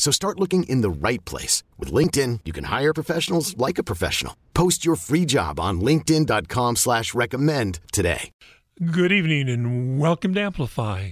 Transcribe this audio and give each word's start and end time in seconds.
So 0.00 0.10
start 0.10 0.40
looking 0.40 0.62
in 0.62 0.80
the 0.80 0.88
right 0.88 1.22
place. 1.26 1.62
With 1.76 1.92
LinkedIn, 1.92 2.40
you 2.46 2.54
can 2.54 2.64
hire 2.64 2.94
professionals 2.94 3.54
like 3.58 3.76
a 3.76 3.82
professional. 3.82 4.34
Post 4.54 4.82
your 4.82 4.96
free 4.96 5.26
job 5.26 5.60
on 5.60 5.82
linkedin.com 5.82 6.76
slash 6.76 7.12
recommend 7.12 7.80
today. 7.92 8.30
Good 8.90 9.12
evening 9.12 9.50
and 9.50 10.00
welcome 10.00 10.32
to 10.32 10.40
Amplify, 10.40 11.10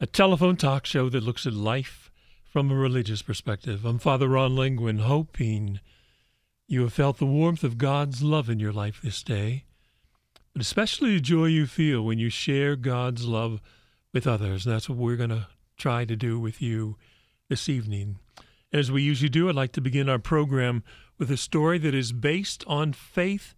a 0.00 0.06
telephone 0.06 0.56
talk 0.56 0.86
show 0.86 1.10
that 1.10 1.22
looks 1.22 1.44
at 1.44 1.52
life 1.52 2.10
from 2.50 2.70
a 2.70 2.74
religious 2.74 3.20
perspective. 3.20 3.84
I'm 3.84 3.98
Father 3.98 4.28
Ron 4.28 4.56
Lengwin, 4.56 5.00
hoping 5.00 5.80
you 6.66 6.80
have 6.84 6.94
felt 6.94 7.18
the 7.18 7.26
warmth 7.26 7.62
of 7.62 7.76
God's 7.76 8.22
love 8.22 8.48
in 8.48 8.58
your 8.58 8.72
life 8.72 9.02
this 9.02 9.22
day, 9.22 9.66
but 10.54 10.62
especially 10.62 11.16
the 11.16 11.20
joy 11.20 11.46
you 11.48 11.66
feel 11.66 12.02
when 12.02 12.18
you 12.18 12.30
share 12.30 12.76
God's 12.76 13.26
love 13.26 13.60
with 14.14 14.26
others. 14.26 14.64
That's 14.64 14.88
what 14.88 14.96
we're 14.96 15.16
going 15.16 15.28
to 15.28 15.48
try 15.76 16.06
to 16.06 16.16
do 16.16 16.40
with 16.40 16.62
you 16.62 16.96
this 17.50 17.68
evening. 17.68 18.18
As 18.72 18.90
we 18.90 19.02
usually 19.02 19.28
do, 19.28 19.48
I'd 19.48 19.54
like 19.54 19.72
to 19.72 19.80
begin 19.82 20.08
our 20.08 20.18
program 20.18 20.82
with 21.18 21.30
a 21.30 21.36
story 21.36 21.78
that 21.78 21.94
is 21.94 22.12
based 22.12 22.64
on 22.66 22.94
faith 22.94 23.54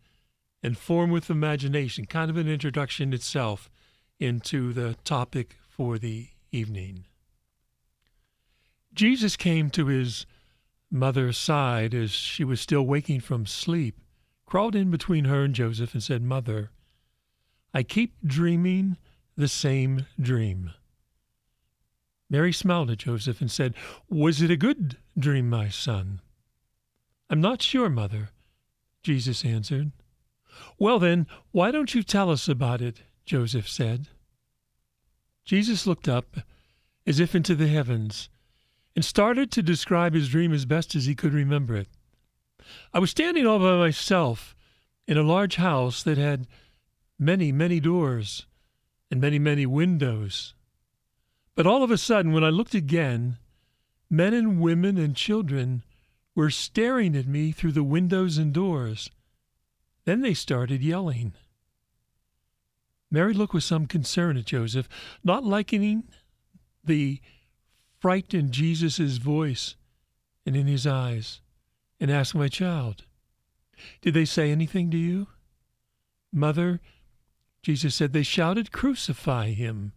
and 0.62 0.76
formed 0.76 1.12
with 1.12 1.30
imagination, 1.30 2.06
kind 2.06 2.30
of 2.30 2.36
an 2.36 2.48
introduction 2.48 3.12
itself 3.12 3.70
into 4.18 4.72
the 4.72 4.96
topic 5.04 5.56
for 5.68 5.98
the 5.98 6.28
evening. 6.50 7.04
Jesus 8.92 9.36
came 9.36 9.70
to 9.70 9.86
his 9.86 10.26
mother's 10.90 11.38
side 11.38 11.94
as 11.94 12.10
she 12.10 12.42
was 12.44 12.60
still 12.60 12.84
waking 12.84 13.20
from 13.20 13.46
sleep, 13.46 14.00
crawled 14.46 14.74
in 14.74 14.90
between 14.90 15.26
her 15.26 15.44
and 15.44 15.54
Joseph, 15.54 15.94
and 15.94 16.02
said, 16.02 16.22
Mother, 16.22 16.70
I 17.72 17.82
keep 17.82 18.14
dreaming 18.24 18.96
the 19.36 19.48
same 19.48 20.06
dream. 20.20 20.72
Mary 22.30 22.52
smiled 22.52 22.90
at 22.90 22.98
Joseph 22.98 23.40
and 23.40 23.50
said, 23.50 23.74
Was 24.08 24.40
it 24.42 24.50
a 24.50 24.56
good 24.56 24.96
dream, 25.18 25.48
my 25.48 25.68
son? 25.68 26.20
I'm 27.30 27.40
not 27.40 27.62
sure, 27.62 27.88
mother, 27.88 28.30
Jesus 29.02 29.44
answered. 29.44 29.92
Well, 30.78 30.98
then, 30.98 31.26
why 31.50 31.70
don't 31.70 31.94
you 31.94 32.02
tell 32.02 32.30
us 32.30 32.48
about 32.48 32.80
it? 32.80 33.02
Joseph 33.24 33.68
said. 33.68 34.08
Jesus 35.44 35.86
looked 35.86 36.08
up 36.08 36.38
as 37.06 37.20
if 37.20 37.34
into 37.34 37.54
the 37.54 37.68
heavens 37.68 38.28
and 38.94 39.04
started 39.04 39.50
to 39.50 39.62
describe 39.62 40.14
his 40.14 40.28
dream 40.28 40.52
as 40.52 40.64
best 40.64 40.94
as 40.94 41.06
he 41.06 41.14
could 41.14 41.32
remember 41.32 41.76
it. 41.76 41.88
I 42.92 42.98
was 42.98 43.10
standing 43.10 43.46
all 43.46 43.58
by 43.58 43.76
myself 43.76 44.54
in 45.06 45.18
a 45.18 45.22
large 45.22 45.56
house 45.56 46.02
that 46.02 46.18
had 46.18 46.46
many, 47.18 47.52
many 47.52 47.80
doors 47.80 48.46
and 49.10 49.20
many, 49.20 49.38
many 49.38 49.66
windows. 49.66 50.54
But 51.54 51.66
all 51.66 51.82
of 51.82 51.90
a 51.90 51.98
sudden, 51.98 52.32
when 52.32 52.44
I 52.44 52.50
looked 52.50 52.74
again, 52.74 53.38
men 54.10 54.34
and 54.34 54.60
women 54.60 54.98
and 54.98 55.14
children 55.14 55.84
were 56.34 56.50
staring 56.50 57.16
at 57.16 57.26
me 57.26 57.52
through 57.52 57.72
the 57.72 57.84
windows 57.84 58.38
and 58.38 58.52
doors. 58.52 59.10
Then 60.04 60.20
they 60.20 60.34
started 60.34 60.82
yelling. 60.82 61.34
Mary 63.10 63.32
looked 63.32 63.54
with 63.54 63.62
some 63.62 63.86
concern 63.86 64.36
at 64.36 64.46
Joseph, 64.46 64.88
not 65.22 65.44
liking 65.44 66.08
the 66.82 67.20
fright 68.00 68.34
in 68.34 68.50
Jesus' 68.50 69.18
voice 69.18 69.76
and 70.44 70.56
in 70.56 70.66
his 70.66 70.86
eyes, 70.86 71.40
and 72.00 72.10
asked 72.10 72.34
my 72.34 72.48
child, 72.48 73.04
Did 74.02 74.14
they 74.14 74.24
say 74.24 74.50
anything 74.50 74.90
to 74.90 74.96
you? 74.96 75.28
Mother, 76.32 76.80
Jesus 77.62 77.94
said, 77.94 78.12
They 78.12 78.24
shouted, 78.24 78.72
Crucify 78.72 79.50
him. 79.50 79.92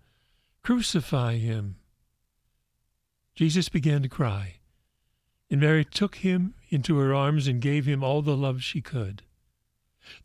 Crucify 0.68 1.38
him. 1.38 1.78
Jesus 3.36 3.70
began 3.70 4.04
to 4.04 4.10
cry, 4.10 4.56
and 5.50 5.62
Mary 5.62 5.86
took 5.86 6.16
him 6.16 6.56
into 6.68 6.98
her 6.98 7.14
arms 7.14 7.48
and 7.48 7.62
gave 7.62 7.86
him 7.86 8.04
all 8.04 8.22
the 8.22 8.36
love 8.36 8.62
she 8.62 8.82
could. 8.82 9.24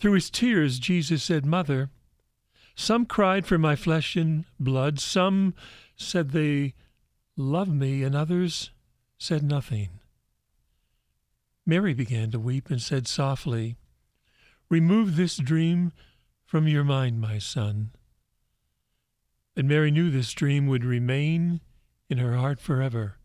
Through 0.01 0.15
his 0.15 0.31
tears, 0.31 0.81
Jesus 0.81 1.23
said, 1.23 1.47
Mother, 1.47 1.91
some 2.75 3.07
cried 3.07 3.47
for 3.47 3.57
my 3.57 3.77
flesh 3.77 4.17
and 4.17 4.45
blood, 4.59 4.99
some 4.99 5.55
said 5.95 6.33
they 6.33 6.75
love 7.37 7.69
me, 7.69 8.03
and 8.03 8.17
others 8.17 8.73
said 9.19 9.45
nothing. 9.45 9.91
Mary 11.65 11.95
began 11.95 12.33
to 12.33 12.41
weep 12.41 12.69
and 12.69 12.83
said 12.83 13.07
softly, 13.07 13.77
Remove 14.69 15.15
this 15.15 15.37
dream 15.37 15.93
from 16.45 16.67
your 16.67 16.83
mind, 16.83 17.21
my 17.21 17.39
son. 17.39 17.93
And 19.57 19.69
Mary 19.69 19.91
knew 19.91 20.11
this 20.11 20.33
dream 20.33 20.67
would 20.67 20.85
remain 20.85 21.61
in 22.09 22.19
her 22.19 22.37
heart 22.37 22.61
forever, 22.61 23.17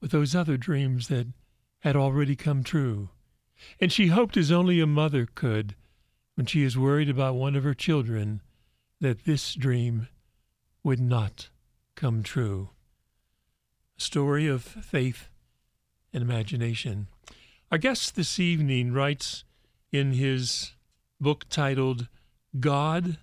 with 0.00 0.10
those 0.10 0.34
other 0.34 0.56
dreams 0.56 1.08
that 1.08 1.26
had 1.80 1.96
already 1.96 2.36
come 2.36 2.62
true. 2.62 3.10
And 3.80 3.92
she 3.92 4.08
hoped, 4.08 4.36
as 4.36 4.50
only 4.50 4.80
a 4.80 4.86
mother 4.86 5.26
could, 5.26 5.74
when 6.34 6.46
she 6.46 6.62
is 6.62 6.78
worried 6.78 7.08
about 7.08 7.34
one 7.34 7.54
of 7.54 7.64
her 7.64 7.74
children, 7.74 8.40
that 9.00 9.24
this 9.24 9.54
dream 9.54 10.08
would 10.82 11.00
not 11.00 11.50
come 11.94 12.22
true. 12.22 12.70
A 13.98 14.00
story 14.00 14.46
of 14.46 14.62
faith 14.62 15.28
and 16.12 16.22
imagination. 16.22 17.08
Our 17.70 17.78
guest 17.78 18.16
this 18.16 18.38
evening 18.38 18.92
writes 18.92 19.44
in 19.92 20.12
his 20.12 20.72
book 21.20 21.48
titled 21.48 22.08
God 22.58 23.18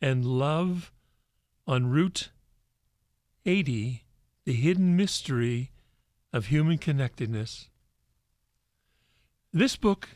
and 0.00 0.24
Love 0.24 0.92
on 1.66 1.86
Route 1.86 2.30
80 3.46 4.04
The 4.44 4.52
Hidden 4.52 4.96
Mystery 4.96 5.70
of 6.32 6.46
Human 6.46 6.76
Connectedness. 6.76 7.68
This 9.50 9.76
book 9.76 10.10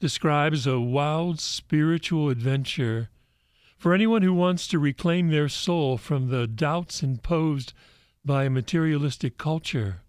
describes 0.00 0.66
a 0.66 0.80
wild 0.80 1.40
spiritual 1.40 2.30
adventure 2.30 3.10
for 3.76 3.92
anyone 3.92 4.22
who 4.22 4.32
wants 4.32 4.66
to 4.68 4.78
reclaim 4.78 5.28
their 5.28 5.48
soul 5.48 5.98
from 5.98 6.28
the 6.28 6.46
doubts 6.46 7.02
imposed 7.02 7.74
by 8.24 8.44
a 8.44 8.50
materialistic 8.50 9.36
culture, 9.36 10.02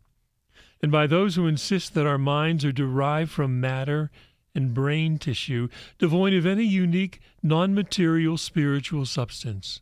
and 0.82 0.92
by 0.92 1.08
those 1.08 1.36
who 1.36 1.48
insist 1.48 1.94
that 1.94 2.06
our 2.06 2.18
minds 2.18 2.64
are 2.64 2.72
derived 2.72 3.32
from 3.32 3.60
matter 3.60 4.12
and 4.56 4.74
brain 4.74 5.18
tissue, 5.18 5.68
devoid 5.98 6.34
of 6.34 6.46
any 6.46 6.64
unique, 6.64 7.20
non 7.42 7.74
material 7.74 8.38
spiritual 8.38 9.06
substance. 9.06 9.82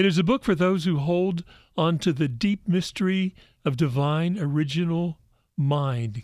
It 0.00 0.06
is 0.06 0.16
a 0.16 0.24
book 0.24 0.44
for 0.44 0.54
those 0.54 0.86
who 0.86 0.96
hold 0.96 1.44
on 1.76 1.98
to 1.98 2.14
the 2.14 2.26
deep 2.26 2.66
mystery 2.66 3.34
of 3.66 3.76
divine 3.76 4.38
original 4.38 5.18
mind, 5.58 6.22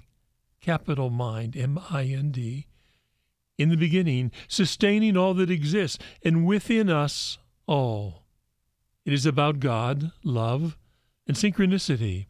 capital 0.63 1.11
mind, 1.11 1.55
M 1.55 1.79
I 1.91 2.05
N 2.05 2.31
D, 2.31 2.69
in 3.59 3.69
the 3.69 3.77
beginning, 3.77 4.33
sustaining 4.49 5.15
all 5.15 5.35
that 5.35 5.51
exists, 5.51 5.99
and 6.25 6.47
within 6.47 6.89
us 6.89 7.37
all. 7.67 8.25
It 9.05 9.13
is 9.13 9.27
about 9.27 9.61
God, 9.61 10.11
love, 10.25 10.79
and 11.27 11.37
synchronicity, 11.37 12.29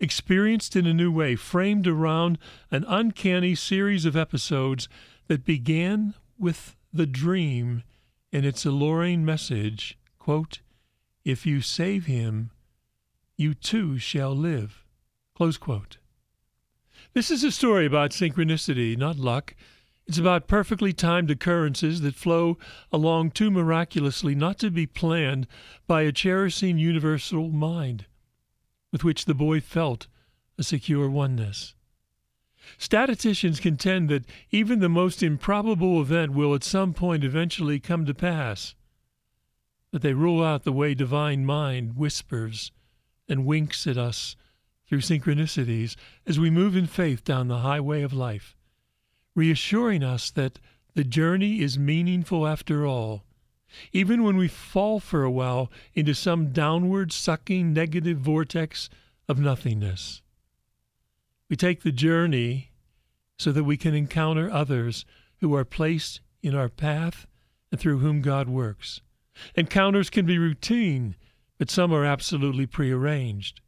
experienced 0.00 0.74
in 0.74 0.84
a 0.84 0.92
new 0.92 1.12
way, 1.12 1.36
framed 1.36 1.86
around 1.86 2.38
an 2.72 2.84
uncanny 2.88 3.54
series 3.54 4.04
of 4.04 4.16
episodes 4.16 4.88
that 5.28 5.44
began 5.44 6.14
with 6.40 6.74
the 6.92 7.06
dream 7.06 7.84
and 8.32 8.44
its 8.44 8.66
alluring 8.66 9.24
message, 9.24 9.96
quote, 10.18 10.58
if 11.28 11.44
you 11.44 11.60
save 11.60 12.06
him, 12.06 12.50
you 13.36 13.52
too 13.52 13.98
shall 13.98 14.34
live. 14.34 14.82
This 17.12 17.30
is 17.30 17.44
a 17.44 17.52
story 17.52 17.84
about 17.84 18.12
synchronicity, 18.12 18.96
not 18.96 19.18
luck. 19.18 19.54
It's 20.06 20.16
about 20.16 20.48
perfectly 20.48 20.94
timed 20.94 21.30
occurrences 21.30 22.00
that 22.00 22.14
flow 22.14 22.56
along 22.90 23.32
too 23.32 23.50
miraculously 23.50 24.34
not 24.34 24.58
to 24.60 24.70
be 24.70 24.86
planned 24.86 25.46
by 25.86 26.02
a 26.02 26.12
cherishing 26.12 26.78
universal 26.78 27.50
mind 27.50 28.06
with 28.90 29.04
which 29.04 29.26
the 29.26 29.34
boy 29.34 29.60
felt 29.60 30.06
a 30.56 30.62
secure 30.62 31.10
oneness. 31.10 31.74
Statisticians 32.78 33.60
contend 33.60 34.08
that 34.08 34.24
even 34.50 34.80
the 34.80 34.88
most 34.88 35.22
improbable 35.22 36.00
event 36.00 36.32
will 36.32 36.54
at 36.54 36.64
some 36.64 36.94
point 36.94 37.22
eventually 37.22 37.78
come 37.78 38.06
to 38.06 38.14
pass, 38.14 38.74
but 39.90 40.02
they 40.02 40.12
rule 40.12 40.42
out 40.42 40.64
the 40.64 40.72
way 40.72 40.94
divine 40.94 41.44
mind 41.44 41.96
whispers 41.96 42.72
and 43.28 43.46
winks 43.46 43.86
at 43.86 43.96
us 43.96 44.36
through 44.86 45.00
synchronicities 45.00 45.96
as 46.26 46.38
we 46.38 46.50
move 46.50 46.76
in 46.76 46.86
faith 46.86 47.24
down 47.24 47.48
the 47.48 47.58
highway 47.58 48.02
of 48.02 48.12
life, 48.12 48.56
reassuring 49.34 50.02
us 50.02 50.30
that 50.30 50.58
the 50.94 51.04
journey 51.04 51.60
is 51.60 51.78
meaningful 51.78 52.46
after 52.46 52.86
all, 52.86 53.24
even 53.92 54.22
when 54.22 54.36
we 54.36 54.48
fall 54.48 54.98
for 54.98 55.22
a 55.22 55.30
while 55.30 55.70
into 55.94 56.14
some 56.14 56.52
downward 56.52 57.12
sucking 57.12 57.72
negative 57.72 58.18
vortex 58.18 58.88
of 59.28 59.38
nothingness. 59.38 60.22
We 61.50 61.56
take 61.56 61.82
the 61.82 61.92
journey 61.92 62.70
so 63.38 63.52
that 63.52 63.64
we 63.64 63.76
can 63.76 63.94
encounter 63.94 64.50
others 64.50 65.04
who 65.40 65.54
are 65.54 65.64
placed 65.64 66.20
in 66.42 66.54
our 66.54 66.68
path 66.68 67.26
and 67.70 67.80
through 67.80 67.98
whom 67.98 68.22
God 68.22 68.48
works. 68.48 69.00
Encounters 69.54 70.10
can 70.10 70.26
be 70.26 70.38
routine, 70.38 71.16
but 71.58 71.70
some 71.70 71.92
are 71.92 72.04
absolutely 72.04 72.66
prearranged. 72.66 73.60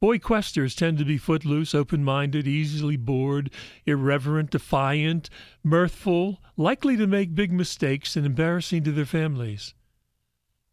Boy 0.00 0.18
questers 0.18 0.76
tend 0.76 0.98
to 0.98 1.04
be 1.04 1.16
footloose, 1.16 1.74
open 1.74 2.04
minded, 2.04 2.46
easily 2.46 2.96
bored, 2.96 3.50
irreverent, 3.86 4.50
defiant, 4.50 5.30
mirthful, 5.64 6.42
likely 6.56 6.96
to 6.96 7.06
make 7.06 7.34
big 7.34 7.50
mistakes, 7.50 8.14
and 8.14 8.26
embarrassing 8.26 8.84
to 8.84 8.92
their 8.92 9.06
families. 9.06 9.74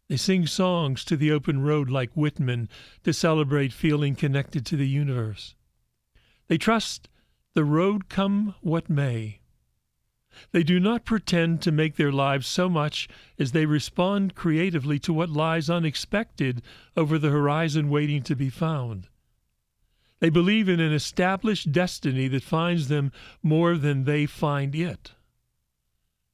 They 0.08 0.18
sing 0.18 0.46
songs 0.46 1.04
to 1.06 1.16
the 1.16 1.32
open 1.32 1.62
road 1.62 1.88
like 1.88 2.12
Whitman 2.12 2.68
to 3.04 3.14
celebrate 3.14 3.72
feeling 3.72 4.14
connected 4.14 4.66
to 4.66 4.76
the 4.76 4.88
universe. 4.88 5.54
They 6.48 6.58
trust 6.58 7.08
the 7.54 7.64
road 7.64 8.10
come 8.10 8.54
what 8.60 8.90
may. 8.90 9.40
They 10.52 10.62
do 10.62 10.80
not 10.80 11.04
pretend 11.04 11.62
to 11.62 11.72
make 11.72 11.96
their 11.96 12.12
lives 12.12 12.46
so 12.46 12.68
much 12.68 13.08
as 13.38 13.52
they 13.52 13.66
respond 13.66 14.34
creatively 14.34 14.98
to 15.00 15.12
what 15.12 15.30
lies 15.30 15.70
unexpected 15.70 16.62
over 16.96 17.18
the 17.18 17.30
horizon 17.30 17.90
waiting 17.90 18.22
to 18.24 18.36
be 18.36 18.50
found. 18.50 19.08
They 20.20 20.30
believe 20.30 20.68
in 20.68 20.80
an 20.80 20.92
established 20.92 21.72
destiny 21.72 22.28
that 22.28 22.42
finds 22.42 22.88
them 22.88 23.12
more 23.42 23.76
than 23.76 24.04
they 24.04 24.26
find 24.26 24.74
it. 24.74 25.12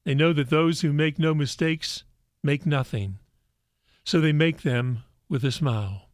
They 0.05 0.15
know 0.15 0.33
that 0.33 0.51
those 0.51 0.81
who 0.81 0.93
make 0.93 1.19
no 1.19 1.35
mistakes 1.35 2.05
make 2.43 2.65
nothing, 2.65 3.19
so 4.05 4.21
they 4.21 4.33
make 4.33 4.63
them 4.63 5.05
with 5.29 5.45
a 5.45 5.53
smile. 5.53 6.09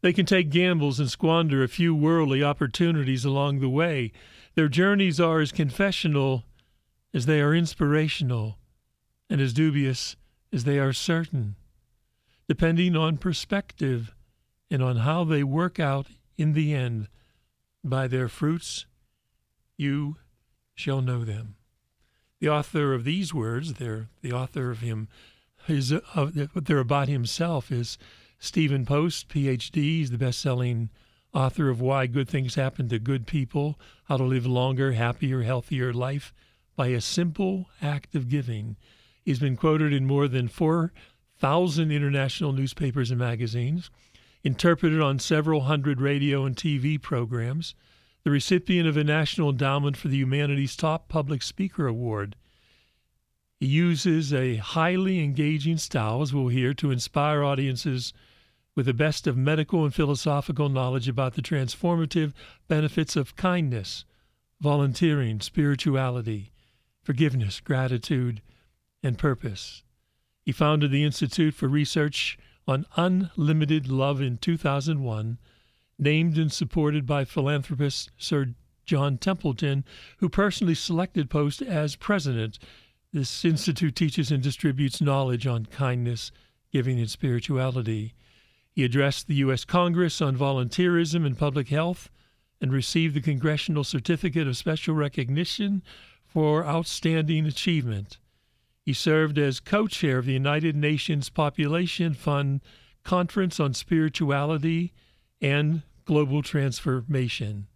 They 0.00 0.12
can 0.12 0.26
take 0.26 0.50
gambles 0.50 1.00
and 1.00 1.10
squander 1.10 1.62
a 1.62 1.68
few 1.68 1.94
worldly 1.94 2.42
opportunities 2.42 3.24
along 3.24 3.58
the 3.58 3.68
way. 3.68 4.12
Their 4.54 4.68
journeys 4.68 5.18
are 5.18 5.40
as 5.40 5.50
confessional 5.50 6.44
as 7.14 7.26
they 7.26 7.40
are 7.40 7.54
inspirational, 7.54 8.58
and 9.30 9.40
as 9.40 9.52
dubious 9.52 10.16
as 10.52 10.64
they 10.64 10.78
are 10.78 10.92
certain, 10.92 11.56
depending 12.48 12.96
on 12.96 13.18
perspective 13.18 14.14
and 14.70 14.82
on 14.82 14.96
how 14.96 15.24
they 15.24 15.42
work 15.42 15.78
out 15.78 16.06
in 16.36 16.52
the 16.52 16.74
end. 16.74 17.08
By 17.84 18.08
their 18.08 18.28
fruits 18.28 18.86
you 19.76 20.16
shall 20.74 21.00
know 21.00 21.24
them. 21.24 21.56
The 22.40 22.48
author 22.48 22.92
of 22.92 23.04
these 23.04 23.32
words, 23.34 23.74
they're, 23.74 24.08
the 24.22 24.32
author 24.32 24.70
of 24.70 24.80
him, 24.80 25.08
his, 25.66 25.92
uh, 25.92 26.30
they're 26.54 26.78
about 26.78 27.08
himself, 27.08 27.72
is 27.72 27.98
Stephen 28.38 28.86
Post, 28.86 29.28
PhD. 29.28 29.76
He's 29.76 30.10
the 30.10 30.18
best 30.18 30.40
selling 30.40 30.90
author 31.34 31.68
of 31.68 31.80
Why 31.80 32.06
Good 32.06 32.28
Things 32.28 32.54
Happen 32.54 32.88
to 32.88 32.98
Good 32.98 33.26
People 33.26 33.78
How 34.04 34.16
to 34.16 34.24
Live 34.24 34.46
Longer, 34.46 34.92
Happier, 34.92 35.42
Healthier 35.42 35.92
Life 35.92 36.32
by 36.78 36.86
a 36.86 37.00
Simple 37.00 37.68
Act 37.82 38.14
of 38.14 38.28
Giving. 38.28 38.76
He's 39.24 39.40
been 39.40 39.56
quoted 39.56 39.92
in 39.92 40.06
more 40.06 40.28
than 40.28 40.46
4,000 40.46 41.90
international 41.90 42.52
newspapers 42.52 43.10
and 43.10 43.18
magazines, 43.18 43.90
interpreted 44.44 45.00
on 45.00 45.18
several 45.18 45.62
hundred 45.62 46.00
radio 46.00 46.44
and 46.44 46.54
TV 46.54 47.02
programs, 47.02 47.74
the 48.22 48.30
recipient 48.30 48.88
of 48.88 48.96
a 48.96 49.02
National 49.02 49.50
Endowment 49.50 49.96
for 49.96 50.06
the 50.06 50.18
Humanities 50.18 50.76
Top 50.76 51.08
Public 51.08 51.42
Speaker 51.42 51.88
Award. 51.88 52.36
He 53.58 53.66
uses 53.66 54.32
a 54.32 54.58
highly 54.58 55.18
engaging 55.18 55.78
style, 55.78 56.22
as 56.22 56.32
we'll 56.32 56.46
hear, 56.46 56.74
to 56.74 56.92
inspire 56.92 57.42
audiences 57.42 58.12
with 58.76 58.86
the 58.86 58.94
best 58.94 59.26
of 59.26 59.36
medical 59.36 59.82
and 59.82 59.92
philosophical 59.92 60.68
knowledge 60.68 61.08
about 61.08 61.34
the 61.34 61.42
transformative 61.42 62.34
benefits 62.68 63.16
of 63.16 63.34
kindness, 63.34 64.04
volunteering, 64.60 65.40
spirituality, 65.40 66.52
forgiveness, 67.08 67.60
gratitude, 67.60 68.42
and 69.02 69.16
purpose. 69.16 69.82
He 70.42 70.52
founded 70.52 70.90
the 70.90 71.04
Institute 71.04 71.54
for 71.54 71.66
Research 71.66 72.36
on 72.66 72.84
Unlimited 72.96 73.88
Love 73.88 74.20
in 74.20 74.36
2001, 74.36 75.38
named 75.98 76.36
and 76.36 76.52
supported 76.52 77.06
by 77.06 77.24
philanthropist 77.24 78.10
Sir 78.18 78.54
John 78.84 79.16
Templeton, 79.16 79.86
who 80.18 80.28
personally 80.28 80.74
selected 80.74 81.30
Post 81.30 81.62
as 81.62 81.96
president. 81.96 82.58
This 83.10 83.42
institute 83.42 83.96
teaches 83.96 84.30
and 84.30 84.42
distributes 84.42 85.00
knowledge 85.00 85.46
on 85.46 85.64
kindness, 85.64 86.30
giving, 86.70 86.98
and 86.98 87.08
spirituality. 87.08 88.12
He 88.70 88.84
addressed 88.84 89.28
the 89.28 89.36
U.S. 89.36 89.64
Congress 89.64 90.20
on 90.20 90.36
volunteerism 90.36 91.24
and 91.24 91.38
public 91.38 91.68
health 91.68 92.10
and 92.60 92.70
received 92.70 93.14
the 93.14 93.22
Congressional 93.22 93.82
Certificate 93.82 94.46
of 94.46 94.58
Special 94.58 94.94
Recognition 94.94 95.82
for 96.28 96.64
Outstanding 96.64 97.46
Achievement. 97.46 98.18
He 98.82 98.92
served 98.92 99.38
as 99.38 99.60
co 99.60 99.86
chair 99.86 100.18
of 100.18 100.26
the 100.26 100.32
United 100.32 100.76
Nations 100.76 101.28
Population 101.28 102.14
Fund 102.14 102.60
Conference 103.04 103.58
on 103.58 103.74
Spirituality 103.74 104.92
and 105.40 105.82
Global 106.04 106.42
Transformation. 106.42 107.66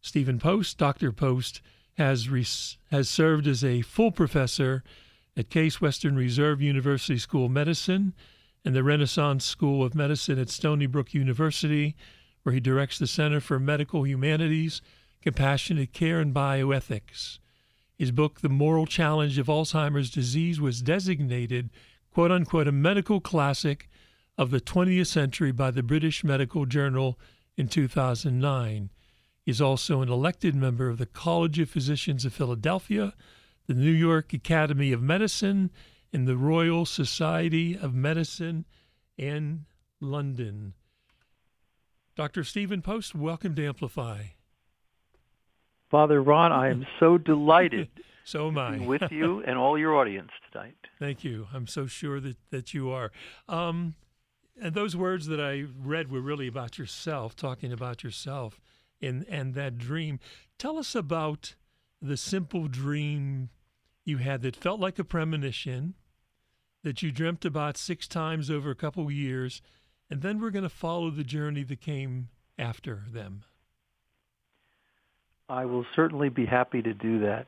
Stephen 0.00 0.38
Post, 0.38 0.78
Dr. 0.78 1.12
Post, 1.12 1.62
has, 1.94 2.28
res- 2.28 2.76
has 2.90 3.08
served 3.08 3.46
as 3.46 3.64
a 3.64 3.82
full 3.82 4.10
professor 4.12 4.82
at 5.36 5.50
Case 5.50 5.80
Western 5.80 6.16
Reserve 6.16 6.60
University 6.60 7.18
School 7.18 7.46
of 7.46 7.52
Medicine 7.52 8.14
and 8.64 8.74
the 8.74 8.84
Renaissance 8.84 9.44
School 9.44 9.84
of 9.84 9.94
Medicine 9.94 10.38
at 10.38 10.48
Stony 10.48 10.86
Brook 10.86 11.12
University, 11.12 11.96
where 12.42 12.52
he 12.52 12.60
directs 12.60 12.98
the 12.98 13.06
Center 13.06 13.40
for 13.40 13.58
Medical 13.58 14.06
Humanities, 14.06 14.80
Compassionate 15.22 15.92
Care, 15.92 16.20
and 16.20 16.34
Bioethics. 16.34 17.38
His 17.96 18.10
book, 18.10 18.40
The 18.40 18.48
Moral 18.48 18.86
Challenge 18.86 19.38
of 19.38 19.46
Alzheimer's 19.46 20.10
Disease, 20.10 20.60
was 20.60 20.82
designated, 20.82 21.70
quote 22.12 22.32
unquote, 22.32 22.66
a 22.66 22.72
medical 22.72 23.20
classic 23.20 23.88
of 24.36 24.50
the 24.50 24.60
20th 24.60 25.06
century 25.06 25.52
by 25.52 25.70
the 25.70 25.82
British 25.82 26.24
Medical 26.24 26.66
Journal 26.66 27.18
in 27.56 27.68
2009. 27.68 28.90
He 29.42 29.50
is 29.50 29.60
also 29.60 30.00
an 30.00 30.08
elected 30.08 30.56
member 30.56 30.88
of 30.88 30.98
the 30.98 31.06
College 31.06 31.60
of 31.60 31.70
Physicians 31.70 32.24
of 32.24 32.32
Philadelphia, 32.32 33.14
the 33.66 33.74
New 33.74 33.92
York 33.92 34.32
Academy 34.32 34.90
of 34.90 35.00
Medicine, 35.00 35.70
and 36.12 36.26
the 36.26 36.36
Royal 36.36 36.86
Society 36.86 37.76
of 37.76 37.94
Medicine 37.94 38.64
in 39.16 39.66
London. 40.00 40.74
Dr. 42.16 42.42
Stephen 42.42 42.82
Post, 42.82 43.14
welcome 43.14 43.54
to 43.54 43.66
Amplify. 43.66 44.22
Father 45.94 46.20
Ron, 46.20 46.50
I 46.50 46.70
am 46.70 46.84
so 46.98 47.18
delighted 47.18 47.88
so 48.24 48.48
am 48.48 48.58
I. 48.58 48.78
with 48.78 49.12
you 49.12 49.44
and 49.46 49.56
all 49.56 49.78
your 49.78 49.94
audience 49.94 50.32
tonight. 50.50 50.74
Thank 50.98 51.22
you. 51.22 51.46
I'm 51.54 51.68
so 51.68 51.86
sure 51.86 52.18
that, 52.18 52.36
that 52.50 52.74
you 52.74 52.90
are. 52.90 53.12
Um, 53.48 53.94
and 54.60 54.74
those 54.74 54.96
words 54.96 55.28
that 55.28 55.40
I 55.40 55.66
read 55.80 56.10
were 56.10 56.20
really 56.20 56.48
about 56.48 56.78
yourself, 56.78 57.36
talking 57.36 57.72
about 57.72 58.02
yourself 58.02 58.60
and, 59.00 59.24
and 59.28 59.54
that 59.54 59.78
dream. 59.78 60.18
Tell 60.58 60.78
us 60.78 60.96
about 60.96 61.54
the 62.02 62.16
simple 62.16 62.66
dream 62.66 63.50
you 64.04 64.16
had 64.16 64.42
that 64.42 64.56
felt 64.56 64.80
like 64.80 64.98
a 64.98 65.04
premonition 65.04 65.94
that 66.82 67.02
you 67.02 67.12
dreamt 67.12 67.44
about 67.44 67.76
six 67.76 68.08
times 68.08 68.50
over 68.50 68.68
a 68.68 68.74
couple 68.74 69.08
years, 69.12 69.62
and 70.10 70.22
then 70.22 70.40
we're 70.40 70.50
going 70.50 70.64
to 70.64 70.68
follow 70.68 71.10
the 71.10 71.22
journey 71.22 71.62
that 71.62 71.80
came 71.80 72.30
after 72.58 73.04
them. 73.08 73.44
I 75.48 75.64
will 75.66 75.84
certainly 75.94 76.28
be 76.28 76.46
happy 76.46 76.82
to 76.82 76.94
do 76.94 77.20
that. 77.20 77.46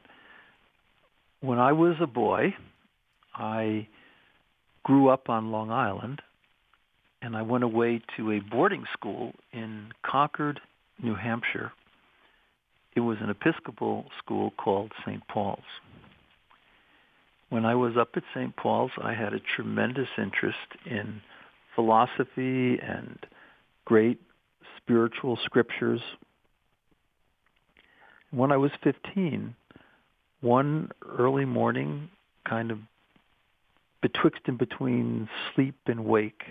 When 1.41 1.59
I 1.59 1.73
was 1.73 1.97
a 2.01 2.07
boy, 2.07 2.55
I 3.35 3.89
grew 4.85 5.09
up 5.09 5.29
on 5.29 5.51
Long 5.51 5.71
Island, 5.71 6.21
and 7.23 7.37
I 7.37 7.43
went 7.43 7.65
away 7.65 8.03
to 8.17 8.33
a 8.33 8.41
boarding 8.41 8.85
school 8.93 9.33
in 9.53 9.89
Concord, 10.05 10.61
New 11.03 11.15
Hampshire. 11.15 11.73
It 12.95 13.01
was 13.01 13.19
an 13.21 13.31
Episcopal 13.31 14.07
school 14.19 14.53
called 14.57 14.93
St. 15.05 15.27
Paul's. 15.29 15.61
When 17.49 17.65
I 17.65 17.75
was 17.75 17.97
up 17.97 18.11
at 18.17 18.25
St. 18.35 18.57
Paul's, 18.57 18.91
I 19.03 19.15
had 19.15 19.33
a 19.33 19.41
tremendous 19.41 20.09
interest 20.19 20.57
in 20.85 21.21
philosophy 21.75 22.79
and 22.81 23.19
great 23.85 24.21
spiritual 24.77 25.39
scriptures. 25.45 26.01
When 28.31 28.53
I 28.53 28.57
was 28.57 28.71
15, 28.83 29.55
one 30.41 30.91
early 31.19 31.45
morning, 31.45 32.11
kind 32.49 32.71
of 32.71 32.79
betwixt 34.03 34.43
and 34.47 34.59
between 34.59 35.29
sleep 35.55 35.77
and 35.87 36.05
wake, 36.05 36.43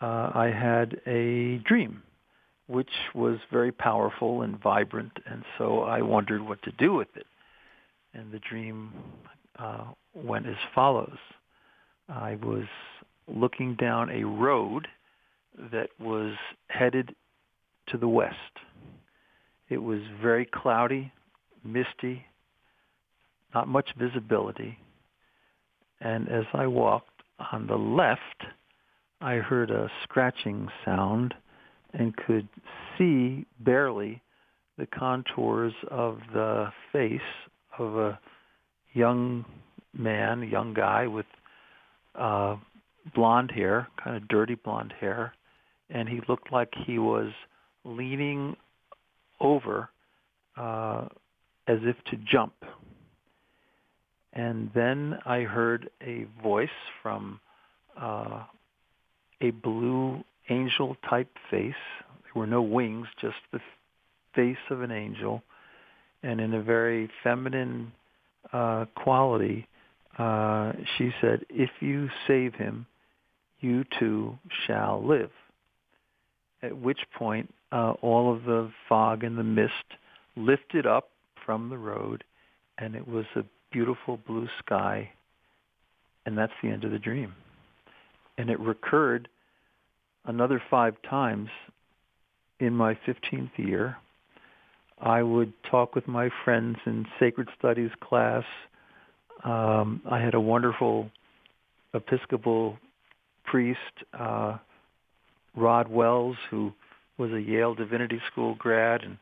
uh, 0.00 0.30
I 0.34 0.46
had 0.46 1.00
a 1.06 1.58
dream, 1.58 2.02
which 2.66 2.90
was 3.14 3.38
very 3.50 3.72
powerful 3.72 4.42
and 4.42 4.60
vibrant, 4.60 5.12
and 5.26 5.44
so 5.58 5.82
I 5.82 6.02
wondered 6.02 6.40
what 6.40 6.62
to 6.62 6.72
do 6.72 6.94
with 6.94 7.08
it. 7.16 7.26
And 8.14 8.32
the 8.32 8.38
dream 8.38 8.92
uh, 9.58 9.84
went 10.14 10.46
as 10.46 10.56
follows. 10.74 11.18
I 12.08 12.36
was 12.36 12.64
looking 13.28 13.74
down 13.74 14.10
a 14.10 14.24
road 14.24 14.88
that 15.72 15.90
was 16.00 16.34
headed 16.68 17.14
to 17.88 17.98
the 17.98 18.08
west. 18.08 18.36
It 19.70 19.78
was 19.78 20.00
very 20.20 20.44
cloudy, 20.44 21.12
misty, 21.64 22.26
not 23.54 23.68
much 23.68 23.88
visibility. 23.96 24.76
And 26.00 26.28
as 26.28 26.44
I 26.52 26.66
walked 26.66 27.22
on 27.52 27.66
the 27.68 27.76
left, 27.76 28.20
I 29.20 29.34
heard 29.34 29.70
a 29.70 29.88
scratching 30.02 30.68
sound 30.84 31.34
and 31.94 32.16
could 32.16 32.48
see 32.98 33.46
barely 33.60 34.20
the 34.76 34.86
contours 34.86 35.74
of 35.88 36.18
the 36.32 36.72
face 36.92 37.20
of 37.78 37.96
a 37.96 38.18
young 38.92 39.44
man, 39.96 40.42
young 40.42 40.74
guy 40.74 41.06
with 41.06 41.26
uh, 42.16 42.56
blonde 43.14 43.52
hair, 43.52 43.88
kind 44.02 44.16
of 44.16 44.26
dirty 44.28 44.54
blonde 44.56 44.94
hair, 44.98 45.34
and 45.90 46.08
he 46.08 46.20
looked 46.28 46.52
like 46.52 46.72
he 46.86 46.98
was 46.98 47.30
leaning 47.84 48.56
over 49.40 49.90
uh, 50.56 51.06
as 51.66 51.78
if 51.82 51.96
to 52.10 52.16
jump. 52.30 52.54
And 54.32 54.70
then 54.74 55.18
I 55.26 55.40
heard 55.40 55.90
a 56.00 56.26
voice 56.42 56.68
from 57.02 57.40
uh, 58.00 58.44
a 59.40 59.50
blue 59.50 60.22
angel 60.48 60.96
type 61.08 61.30
face. 61.50 61.74
There 62.24 62.32
were 62.34 62.46
no 62.46 62.62
wings, 62.62 63.06
just 63.20 63.36
the 63.52 63.60
face 64.34 64.56
of 64.70 64.82
an 64.82 64.92
angel. 64.92 65.42
And 66.22 66.40
in 66.40 66.54
a 66.54 66.62
very 66.62 67.10
feminine 67.24 67.92
uh, 68.52 68.84
quality, 68.94 69.66
uh, 70.18 70.72
she 70.96 71.10
said, 71.20 71.44
if 71.48 71.70
you 71.80 72.08
save 72.28 72.54
him, 72.54 72.86
you 73.60 73.84
too 73.98 74.38
shall 74.66 75.04
live. 75.04 75.30
At 76.62 76.76
which 76.76 77.00
point, 77.16 77.52
uh, 77.72 77.92
all 78.02 78.34
of 78.34 78.44
the 78.44 78.70
fog 78.88 79.24
and 79.24 79.38
the 79.38 79.44
mist 79.44 79.72
lifted 80.36 80.86
up 80.86 81.08
from 81.46 81.70
the 81.70 81.78
road, 81.78 82.24
and 82.78 82.94
it 82.94 83.06
was 83.06 83.24
a 83.36 83.44
beautiful 83.72 84.18
blue 84.26 84.48
sky, 84.64 85.10
and 86.26 86.36
that's 86.36 86.52
the 86.62 86.68
end 86.68 86.84
of 86.84 86.90
the 86.90 86.98
dream. 86.98 87.34
And 88.36 88.50
it 88.50 88.60
recurred 88.60 89.28
another 90.26 90.62
five 90.70 90.94
times 91.08 91.48
in 92.58 92.74
my 92.74 92.94
15th 93.06 93.56
year. 93.56 93.96
I 95.00 95.22
would 95.22 95.52
talk 95.70 95.94
with 95.94 96.06
my 96.06 96.28
friends 96.44 96.76
in 96.84 97.06
sacred 97.18 97.48
studies 97.58 97.90
class. 98.02 98.44
Um, 99.44 100.02
I 100.10 100.20
had 100.20 100.34
a 100.34 100.40
wonderful 100.40 101.10
Episcopal 101.94 102.76
priest, 103.44 103.78
uh, 104.18 104.58
Rod 105.56 105.88
Wells, 105.88 106.36
who 106.50 106.72
was 107.18 107.32
a 107.32 107.40
Yale 107.40 107.74
Divinity 107.74 108.20
School 108.30 108.54
grad, 108.54 109.02
and 109.02 109.18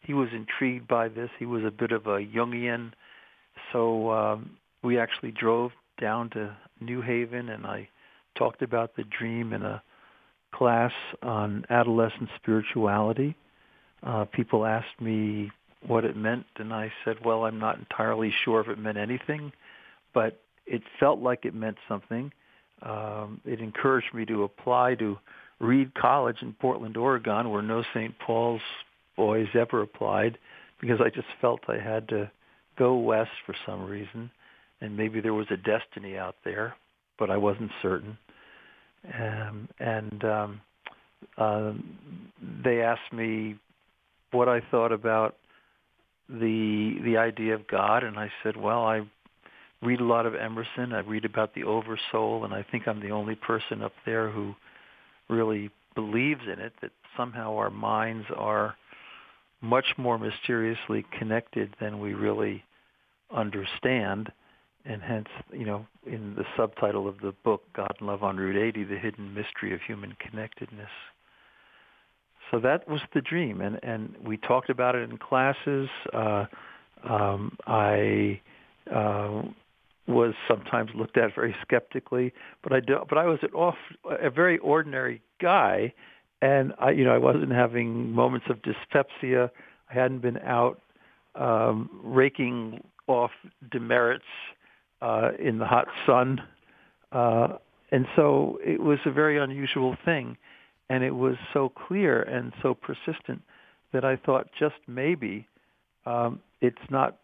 he 0.00 0.14
was 0.14 0.28
intrigued 0.32 0.88
by 0.88 1.08
this. 1.08 1.30
He 1.38 1.46
was 1.46 1.64
a 1.64 1.70
bit 1.70 1.92
of 1.92 2.06
a 2.06 2.20
Jungian, 2.20 2.92
so 3.72 4.10
um, 4.10 4.50
we 4.82 4.98
actually 4.98 5.32
drove 5.32 5.72
down 6.00 6.30
to 6.30 6.56
New 6.80 7.00
Haven, 7.00 7.48
and 7.48 7.66
I 7.66 7.88
talked 8.36 8.62
about 8.62 8.96
the 8.96 9.04
dream 9.04 9.52
in 9.52 9.62
a 9.62 9.82
class 10.52 10.92
on 11.22 11.64
adolescent 11.70 12.28
spirituality. 12.36 13.34
Uh, 14.02 14.24
people 14.26 14.64
asked 14.64 15.00
me 15.00 15.50
what 15.86 16.04
it 16.04 16.16
meant, 16.16 16.46
and 16.56 16.72
I 16.72 16.92
said, 17.04 17.16
well, 17.24 17.44
I'm 17.44 17.58
not 17.58 17.78
entirely 17.78 18.32
sure 18.44 18.60
if 18.60 18.68
it 18.68 18.78
meant 18.78 18.98
anything, 18.98 19.52
but 20.14 20.40
it 20.66 20.82
felt 20.98 21.20
like 21.20 21.44
it 21.44 21.54
meant 21.54 21.76
something. 21.88 22.32
Um, 22.82 23.40
it 23.44 23.60
encouraged 23.60 24.14
me 24.14 24.24
to 24.26 24.44
apply 24.44 24.94
to 24.96 25.18
Reed 25.60 25.92
College 25.94 26.36
in 26.42 26.52
Portland, 26.54 26.96
Oregon, 26.96 27.50
where 27.50 27.62
no 27.62 27.82
St. 27.94 28.14
Paul's 28.18 28.60
boys 29.16 29.48
ever 29.54 29.82
applied, 29.82 30.38
because 30.80 31.00
I 31.00 31.10
just 31.10 31.26
felt 31.40 31.60
I 31.68 31.78
had 31.78 32.08
to 32.08 32.30
go 32.78 32.96
west 32.96 33.30
for 33.44 33.54
some 33.66 33.84
reason, 33.84 34.30
and 34.80 34.96
maybe 34.96 35.20
there 35.20 35.34
was 35.34 35.48
a 35.50 35.56
destiny 35.56 36.16
out 36.16 36.36
there, 36.44 36.76
but 37.18 37.30
I 37.30 37.36
wasn't 37.36 37.70
certain. 37.82 38.16
Um, 39.20 39.68
and 39.80 40.24
um, 40.24 40.60
uh, 41.36 41.72
they 42.64 42.82
asked 42.82 43.12
me 43.12 43.56
what 44.30 44.48
I 44.48 44.60
thought 44.70 44.92
about 44.92 45.36
the 46.28 46.98
the 47.04 47.16
idea 47.16 47.54
of 47.54 47.66
God, 47.66 48.04
and 48.04 48.18
I 48.18 48.30
said, 48.42 48.56
well, 48.56 48.84
I 48.84 49.00
read 49.82 50.00
a 50.00 50.04
lot 50.04 50.26
of 50.26 50.34
Emerson. 50.34 50.92
I 50.92 51.00
read 51.00 51.24
about 51.24 51.54
the 51.54 51.64
oversoul, 51.64 52.44
and 52.44 52.52
I 52.52 52.64
think 52.70 52.86
I'm 52.86 53.00
the 53.00 53.10
only 53.10 53.34
person 53.34 53.82
up 53.82 53.92
there 54.04 54.30
who 54.30 54.54
really 55.28 55.70
believes 55.94 56.42
in 56.52 56.58
it. 56.58 56.72
That 56.82 56.92
somehow 57.16 57.56
our 57.56 57.70
minds 57.70 58.26
are 58.36 58.76
much 59.60 59.86
more 59.96 60.18
mysteriously 60.18 61.04
connected 61.18 61.74
than 61.80 62.00
we 62.00 62.14
really 62.14 62.64
understand. 63.34 64.30
And 64.84 65.02
hence, 65.02 65.28
you 65.52 65.66
know, 65.66 65.86
in 66.06 66.34
the 66.36 66.44
subtitle 66.56 67.08
of 67.08 67.20
the 67.20 67.34
book, 67.44 67.62
God 67.74 67.92
and 67.98 68.08
Love 68.08 68.22
on 68.22 68.36
Route 68.36 68.56
80, 68.56 68.84
The 68.84 68.98
Hidden 68.98 69.34
Mystery 69.34 69.74
of 69.74 69.80
Human 69.82 70.16
Connectedness. 70.20 70.88
So 72.50 72.58
that 72.60 72.88
was 72.88 73.00
the 73.12 73.20
dream, 73.20 73.60
and, 73.60 73.78
and 73.82 74.14
we 74.24 74.38
talked 74.38 74.70
about 74.70 74.94
it 74.94 75.10
in 75.10 75.18
classes. 75.18 75.88
Uh, 76.14 76.46
um, 77.06 77.56
I 77.66 78.40
uh, 78.90 79.42
was 80.08 80.34
sometimes 80.48 80.90
looked 80.94 81.18
at 81.18 81.34
very 81.34 81.54
skeptically, 81.62 82.32
but 82.62 82.72
I 82.72 82.80
do, 82.80 82.98
but 83.08 83.18
I 83.18 83.26
was 83.26 83.38
an 83.42 83.50
off 83.50 83.76
a 84.04 84.30
very 84.30 84.58
ordinary 84.58 85.20
guy, 85.40 85.92
and 86.40 86.72
I 86.78 86.90
you 86.90 87.04
know 87.04 87.14
I 87.14 87.18
wasn't 87.18 87.52
having 87.52 88.12
moments 88.12 88.46
of 88.48 88.62
dyspepsia. 88.62 89.50
I 89.90 89.94
hadn't 89.94 90.20
been 90.20 90.38
out 90.38 90.80
um, 91.34 91.90
raking 92.02 92.82
off 93.06 93.30
demerits 93.70 94.24
uh, 95.02 95.30
in 95.38 95.58
the 95.58 95.66
hot 95.66 95.88
sun, 96.06 96.40
uh, 97.12 97.48
and 97.92 98.06
so 98.16 98.58
it 98.64 98.80
was 98.80 98.98
a 99.04 99.12
very 99.12 99.38
unusual 99.38 99.96
thing, 100.04 100.36
and 100.88 101.04
it 101.04 101.14
was 101.14 101.36
so 101.52 101.68
clear 101.68 102.22
and 102.22 102.52
so 102.62 102.74
persistent 102.74 103.42
that 103.92 104.04
I 104.04 104.16
thought 104.16 104.48
just 104.58 104.76
maybe 104.86 105.46
um, 106.06 106.40
it's 106.60 106.76
not 106.90 107.18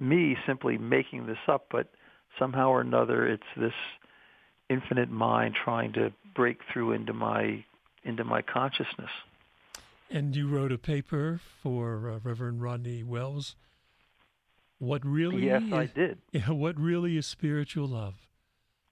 me 0.00 0.36
simply 0.46 0.78
making 0.78 1.26
this 1.26 1.38
up, 1.48 1.66
but 1.70 1.88
somehow 2.38 2.70
or 2.70 2.80
another 2.80 3.26
it's 3.26 3.42
this 3.56 3.72
infinite 4.68 5.10
mind 5.10 5.54
trying 5.64 5.92
to 5.92 6.12
break 6.34 6.58
through 6.72 6.92
into 6.92 7.12
my 7.12 7.64
into 8.04 8.24
my 8.24 8.42
consciousness. 8.42 9.10
And 10.10 10.34
you 10.34 10.48
wrote 10.48 10.72
a 10.72 10.78
paper 10.78 11.40
for 11.62 12.08
uh, 12.08 12.18
Reverend 12.22 12.62
Rodney 12.62 13.02
Wells. 13.02 13.56
What 14.78 15.04
really? 15.04 15.46
Yes, 15.46 15.62
is, 15.62 15.72
I 15.72 15.86
did. 15.86 16.18
Yeah, 16.32 16.50
what 16.50 16.78
really 16.78 17.16
is 17.16 17.26
spiritual 17.26 17.88
love? 17.88 18.14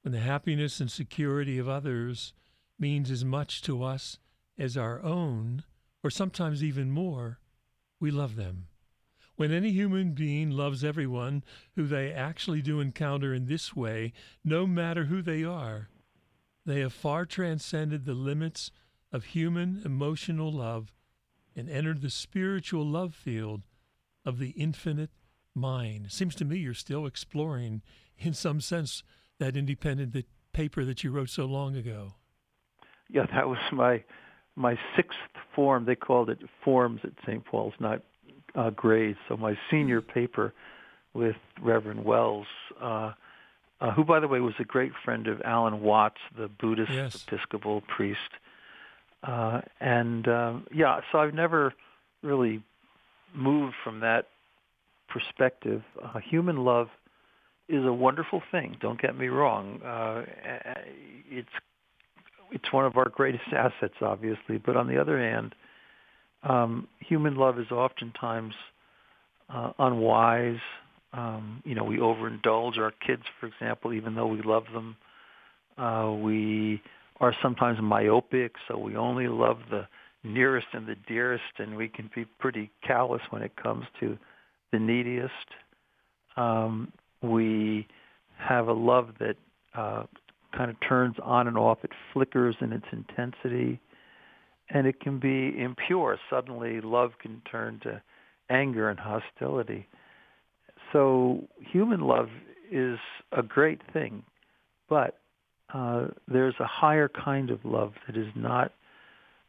When 0.02 0.12
the 0.12 0.20
happiness 0.20 0.80
and 0.80 0.90
security 0.90 1.58
of 1.58 1.68
others 1.68 2.32
means 2.78 3.10
as 3.10 3.24
much 3.24 3.62
to 3.62 3.82
us 3.82 4.18
as 4.58 4.76
our 4.76 5.02
own, 5.02 5.64
or 6.04 6.10
sometimes 6.10 6.62
even 6.62 6.90
more, 6.90 7.38
we 7.98 8.10
love 8.10 8.36
them. 8.36 8.66
When 9.36 9.52
any 9.52 9.70
human 9.70 10.12
being 10.12 10.50
loves 10.50 10.82
everyone 10.82 11.44
who 11.74 11.86
they 11.86 12.10
actually 12.10 12.62
do 12.62 12.80
encounter 12.80 13.34
in 13.34 13.46
this 13.46 13.76
way, 13.76 14.12
no 14.42 14.66
matter 14.66 15.04
who 15.04 15.20
they 15.20 15.44
are, 15.44 15.88
they 16.64 16.80
have 16.80 16.94
far 16.94 17.26
transcended 17.26 18.04
the 18.04 18.14
limits 18.14 18.70
of 19.12 19.24
human 19.24 19.82
emotional 19.84 20.50
love 20.50 20.92
and 21.54 21.70
entered 21.70 22.00
the 22.00 22.10
spiritual 22.10 22.84
love 22.84 23.14
field 23.14 23.62
of 24.24 24.38
the 24.38 24.50
infinite 24.50 25.10
mind. 25.54 26.10
Seems 26.10 26.34
to 26.36 26.44
me 26.44 26.58
you're 26.58 26.74
still 26.74 27.06
exploring, 27.06 27.82
in 28.18 28.34
some 28.34 28.60
sense, 28.60 29.02
that 29.38 29.56
independent 29.56 30.12
that 30.14 30.26
paper 30.52 30.84
that 30.84 31.04
you 31.04 31.10
wrote 31.10 31.30
so 31.30 31.44
long 31.44 31.76
ago. 31.76 32.14
Yeah, 33.08 33.26
that 33.34 33.48
was 33.48 33.58
my 33.70 34.02
my 34.56 34.78
sixth 34.96 35.18
form, 35.54 35.84
they 35.84 35.94
called 35.94 36.30
it 36.30 36.38
forms 36.64 37.00
at 37.04 37.12
St. 37.26 37.44
Paul's, 37.44 37.74
not 37.78 38.02
uh, 38.56 38.70
grades. 38.70 39.18
So 39.28 39.36
my 39.36 39.56
senior 39.70 40.00
paper 40.00 40.52
with 41.14 41.36
Reverend 41.60 42.04
Wells, 42.04 42.46
uh, 42.80 43.12
uh, 43.80 43.90
who, 43.92 44.04
by 44.04 44.20
the 44.20 44.28
way, 44.28 44.40
was 44.40 44.54
a 44.58 44.64
great 44.64 44.92
friend 45.04 45.26
of 45.26 45.40
Alan 45.44 45.82
Watts, 45.82 46.20
the 46.36 46.48
Buddhist 46.48 46.92
yes. 46.92 47.24
Episcopal 47.26 47.82
priest. 47.82 48.20
Uh, 49.22 49.60
and 49.80 50.28
um, 50.28 50.66
yeah, 50.72 51.00
so 51.10 51.18
I've 51.18 51.34
never 51.34 51.74
really 52.22 52.62
moved 53.34 53.74
from 53.84 54.00
that 54.00 54.28
perspective. 55.08 55.82
Uh, 56.02 56.18
human 56.18 56.64
love 56.64 56.88
is 57.68 57.84
a 57.84 57.92
wonderful 57.92 58.42
thing. 58.50 58.76
Don't 58.80 59.00
get 59.00 59.16
me 59.16 59.28
wrong. 59.28 59.82
Uh, 59.82 60.24
it's 61.30 61.48
it's 62.52 62.72
one 62.72 62.84
of 62.84 62.96
our 62.96 63.08
greatest 63.08 63.52
assets, 63.52 63.94
obviously. 64.00 64.58
But 64.58 64.76
on 64.76 64.86
the 64.86 65.00
other 65.00 65.18
hand, 65.18 65.54
um, 66.48 66.88
human 67.00 67.36
love 67.36 67.58
is 67.58 67.70
oftentimes 67.70 68.54
uh, 69.52 69.72
unwise. 69.78 70.60
Um, 71.12 71.62
you 71.64 71.74
know, 71.74 71.84
we 71.84 71.96
overindulge 71.98 72.78
our 72.78 72.92
kids, 73.04 73.22
for 73.40 73.46
example, 73.46 73.92
even 73.92 74.14
though 74.14 74.26
we 74.26 74.42
love 74.42 74.64
them. 74.72 74.96
Uh, 75.78 76.12
we 76.12 76.80
are 77.20 77.34
sometimes 77.42 77.78
myopic, 77.82 78.52
so 78.68 78.78
we 78.78 78.96
only 78.96 79.28
love 79.28 79.58
the 79.70 79.86
nearest 80.22 80.66
and 80.72 80.86
the 80.86 80.96
dearest, 81.08 81.42
and 81.58 81.76
we 81.76 81.88
can 81.88 82.10
be 82.14 82.24
pretty 82.38 82.70
callous 82.86 83.22
when 83.30 83.42
it 83.42 83.52
comes 83.56 83.84
to 84.00 84.18
the 84.72 84.78
neediest. 84.78 85.32
Um, 86.36 86.92
we 87.22 87.86
have 88.38 88.68
a 88.68 88.72
love 88.72 89.10
that 89.20 89.36
uh, 89.74 90.04
kind 90.54 90.70
of 90.70 90.76
turns 90.86 91.16
on 91.22 91.48
and 91.48 91.56
off. 91.56 91.78
It 91.82 91.90
flickers 92.12 92.56
in 92.60 92.72
its 92.72 92.86
intensity, 92.92 93.80
and 94.70 94.86
it 94.86 95.00
can 95.00 95.18
be 95.18 95.58
impure. 95.60 96.18
Suddenly, 96.30 96.80
love 96.80 97.12
can 97.20 97.42
turn 97.50 97.80
to 97.84 98.02
anger 98.50 98.88
and 98.90 98.98
hostility. 98.98 99.86
So, 100.92 101.48
human 101.58 102.00
love 102.00 102.28
is 102.70 102.98
a 103.32 103.42
great 103.42 103.80
thing, 103.92 104.22
but 104.88 105.18
uh, 105.72 106.08
there's 106.28 106.54
a 106.60 106.66
higher 106.66 107.08
kind 107.08 107.50
of 107.50 107.64
love 107.64 107.92
that 108.06 108.16
is 108.16 108.28
not 108.34 108.72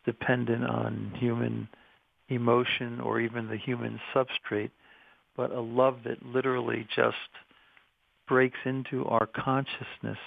dependent 0.06 0.64
on 0.66 1.14
human 1.20 1.68
emotion 2.30 3.00
or 3.00 3.20
even 3.20 3.48
the 3.48 3.58
human 3.58 4.00
substrate, 4.14 4.72
but 5.36 5.52
a 5.52 5.62
love 5.62 6.00
that 6.06 6.26
literally 6.26 6.88
just 6.96 7.16
breaks 8.28 8.58
into 8.66 9.06
our 9.06 9.28
consciousness. 9.28 10.18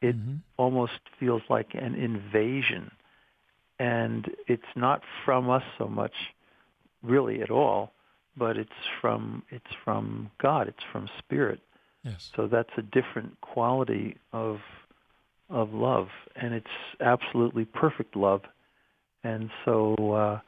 It 0.00 0.16
mm-hmm. 0.16 0.36
almost 0.56 1.00
feels 1.18 1.42
like 1.48 1.68
an 1.74 1.94
invasion. 1.94 2.90
And 3.80 4.30
it's 4.46 4.62
not 4.76 5.02
from 5.24 5.48
us 5.48 5.62
so 5.78 5.88
much, 5.88 6.12
really 7.02 7.40
at 7.40 7.50
all, 7.50 7.92
but 8.36 8.58
it's 8.58 8.70
from 9.00 9.42
it's 9.50 9.74
from 9.84 10.30
God. 10.40 10.68
It's 10.68 10.84
from 10.92 11.08
Spirit. 11.18 11.60
Yes. 12.04 12.30
So 12.36 12.46
that's 12.46 12.70
a 12.76 12.82
different 12.82 13.40
quality 13.40 14.16
of 14.34 14.58
of 15.48 15.72
love, 15.72 16.08
and 16.36 16.54
it's 16.54 16.66
absolutely 17.00 17.64
perfect 17.64 18.16
love. 18.16 18.42
And 19.24 19.50
so, 19.64 20.40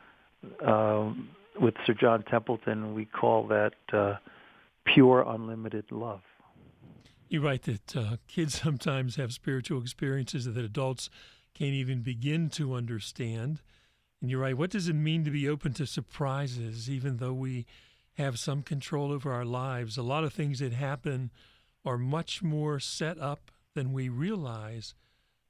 uh, 0.63 0.65
uh, 0.65 1.13
with 1.61 1.75
Sir 1.87 1.95
John 1.95 2.23
Templeton, 2.25 2.95
we 2.95 3.07
call 3.07 3.47
that 3.49 3.75
uh, 3.93 4.15
pure, 4.85 5.25
unlimited 5.27 5.87
love. 5.91 6.21
You 7.29 7.41
write 7.41 7.63
that 7.63 7.97
uh, 7.97 8.17
kids 8.29 8.61
sometimes 8.63 9.17
have 9.17 9.33
spiritual 9.33 9.81
experiences 9.81 10.45
that 10.45 10.57
adults 10.57 11.11
can't 11.55 11.75
even 11.75 12.01
begin 12.01 12.49
to 12.51 12.75
understand. 12.75 13.61
And 14.21 14.31
you're 14.31 14.41
right. 14.41 14.57
What 14.57 14.71
does 14.71 14.89
it 14.89 14.95
mean 14.95 15.25
to 15.25 15.31
be 15.31 15.49
open 15.49 15.73
to 15.75 15.87
surprises, 15.87 16.89
even 16.89 17.17
though 17.17 17.33
we 17.33 17.67
have 18.15 18.39
some 18.39 18.63
control 18.63 19.13
over 19.13 19.33
our 19.33 19.45
lives? 19.45 19.97
A 19.97 20.03
lot 20.03 20.25
of 20.25 20.33
things 20.33 20.61
that 20.61 20.73
happen 20.73 21.31
are 21.85 21.99
much 21.99 22.43
more 22.43 22.79
set 22.79 23.19
up 23.19 23.51
than 23.75 23.93
we 23.93 24.09
realize, 24.09 24.95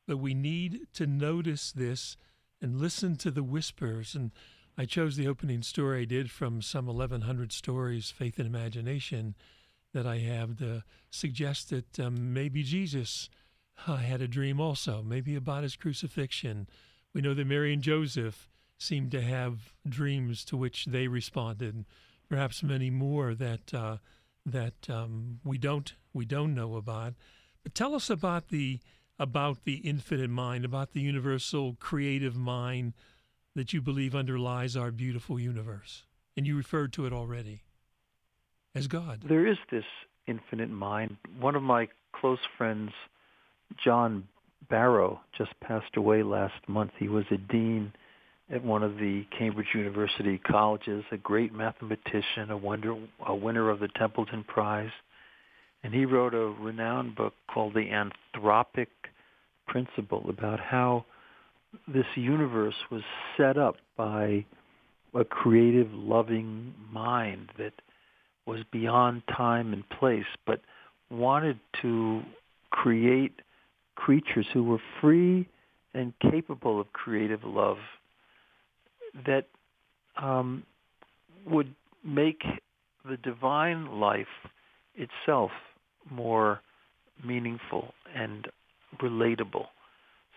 but 0.06 0.16
we 0.16 0.34
need 0.34 0.86
to 0.94 1.06
notice 1.06 1.72
this 1.72 2.16
and 2.60 2.80
listen 2.80 3.16
to 3.16 3.30
the 3.30 3.42
whispers. 3.42 4.14
And 4.14 4.30
I 4.78 4.84
chose 4.84 5.16
the 5.16 5.28
opening 5.28 5.62
story 5.62 6.02
I 6.02 6.04
did 6.04 6.30
from 6.30 6.62
some 6.62 6.86
1100 6.86 7.52
stories, 7.52 8.10
Faith 8.10 8.38
and 8.38 8.46
Imagination, 8.46 9.34
that 9.92 10.06
I 10.06 10.18
have 10.18 10.56
to 10.58 10.84
suggest 11.10 11.70
that 11.70 12.00
um, 12.00 12.32
maybe 12.32 12.62
Jesus 12.62 13.28
uh, 13.86 13.96
had 13.96 14.20
a 14.20 14.28
dream 14.28 14.60
also, 14.60 15.02
maybe 15.02 15.34
about 15.34 15.62
his 15.62 15.76
crucifixion. 15.76 16.68
We 17.14 17.20
know 17.20 17.34
that 17.34 17.46
Mary 17.46 17.72
and 17.72 17.82
Joseph 17.82 18.48
seemed 18.78 19.10
to 19.12 19.20
have 19.20 19.74
dreams 19.88 20.44
to 20.46 20.56
which 20.56 20.86
they 20.86 21.08
responded, 21.08 21.84
perhaps 22.28 22.62
many 22.62 22.90
more 22.90 23.34
that 23.34 23.72
uh, 23.74 23.98
that 24.44 24.88
um, 24.90 25.40
we 25.44 25.58
don't 25.58 25.94
we 26.12 26.24
don't 26.24 26.54
know 26.54 26.76
about. 26.76 27.14
But 27.62 27.74
tell 27.74 27.94
us 27.94 28.10
about 28.10 28.48
the 28.48 28.80
about 29.18 29.64
the 29.64 29.76
infinite 29.76 30.30
mind, 30.30 30.64
about 30.64 30.92
the 30.92 31.00
universal 31.00 31.76
creative 31.78 32.36
mind 32.36 32.94
that 33.54 33.72
you 33.72 33.80
believe 33.80 34.14
underlies 34.14 34.76
our 34.76 34.90
beautiful 34.90 35.38
universe. 35.38 36.04
And 36.36 36.46
you 36.46 36.56
referred 36.56 36.92
to 36.94 37.06
it 37.06 37.12
already 37.12 37.62
as 38.74 38.86
God. 38.86 39.24
There 39.28 39.46
is 39.46 39.58
this 39.70 39.84
infinite 40.26 40.70
mind. 40.70 41.18
One 41.38 41.54
of 41.54 41.62
my 41.62 41.88
close 42.14 42.38
friends, 42.56 42.90
John 43.84 44.28
Barrow, 44.68 45.20
just 45.36 45.52
passed 45.60 45.96
away 45.96 46.22
last 46.22 46.54
month. 46.68 46.92
He 46.98 47.08
was 47.08 47.24
a 47.30 47.36
dean 47.36 47.92
at 48.50 48.62
one 48.64 48.82
of 48.82 48.96
the 48.96 49.24
Cambridge 49.36 49.68
University 49.74 50.38
colleges, 50.38 51.04
a 51.10 51.16
great 51.16 51.52
mathematician, 51.52 52.50
a, 52.50 52.56
wonder, 52.56 52.96
a 53.26 53.34
winner 53.34 53.70
of 53.70 53.80
the 53.80 53.88
Templeton 53.88 54.44
Prize. 54.44 54.90
And 55.82 55.92
he 55.92 56.04
wrote 56.04 56.34
a 56.34 56.46
renowned 56.46 57.16
book 57.16 57.34
called 57.52 57.74
The 57.74 57.90
Anthropic 57.90 58.88
Principle 59.66 60.26
about 60.28 60.60
how 60.60 61.04
this 61.88 62.06
universe 62.14 62.74
was 62.90 63.02
set 63.36 63.56
up 63.56 63.76
by 63.96 64.44
a 65.14 65.24
creative, 65.24 65.92
loving 65.92 66.74
mind 66.90 67.50
that 67.58 67.72
was 68.46 68.60
beyond 68.70 69.22
time 69.36 69.72
and 69.72 69.88
place, 69.88 70.26
but 70.46 70.60
wanted 71.10 71.58
to 71.80 72.22
create 72.70 73.40
creatures 73.94 74.46
who 74.52 74.64
were 74.64 74.80
free 75.00 75.48
and 75.94 76.12
capable 76.30 76.80
of 76.80 76.92
creative 76.92 77.44
love 77.44 77.78
that 79.26 79.46
um, 80.20 80.62
would 81.46 81.74
make 82.04 82.42
the 83.08 83.16
divine 83.18 84.00
life 84.00 84.26
itself 84.94 85.50
more 86.10 86.60
meaningful 87.24 87.92
and 88.14 88.46
relatable. 89.00 89.66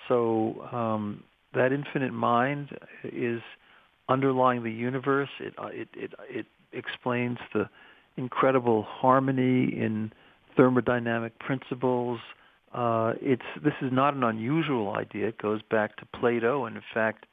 So 0.08 0.68
um, 0.72 1.24
that 1.54 1.72
infinite 1.72 2.14
mind 2.14 2.70
is 3.04 3.42
underlying 4.10 4.64
the 4.64 4.72
universe. 4.72 5.30
It, 5.40 5.54
uh, 5.58 5.68
it, 5.68 5.88
it, 5.96 6.14
it 6.30 6.46
explains 6.74 7.38
the 7.54 7.70
incredible 8.18 8.84
harmony 8.84 9.74
in 9.76 10.12
thermodynamic 10.58 11.32
principles. 11.40 12.20
Uh, 12.76 13.14
it's 13.22 13.46
this 13.64 13.74
is 13.82 13.90
not 13.94 14.16
an 14.16 14.24
unusual 14.24 14.96
idea. 14.96 15.30
It 15.30 15.38
goes 15.38 15.62
back 15.72 15.96
to 15.98 16.06
Plato, 16.20 16.66
and 16.66 16.76
in 16.76 16.84
fact, 16.94 17.26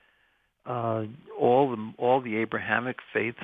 uh, 0.66 1.02
all 1.38 1.70
the 1.70 1.92
all 1.98 2.20
the 2.20 2.36
Abrahamic 2.36 2.98
faiths 3.12 3.42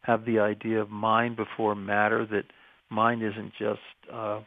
have 0.00 0.24
the 0.24 0.40
idea 0.40 0.80
of 0.80 0.90
mind 0.90 1.36
before 1.36 1.76
matter. 1.76 2.26
That 2.26 2.46
mind 2.90 3.22
isn't 3.22 3.52
just 3.56 3.78
uh, 4.12 4.40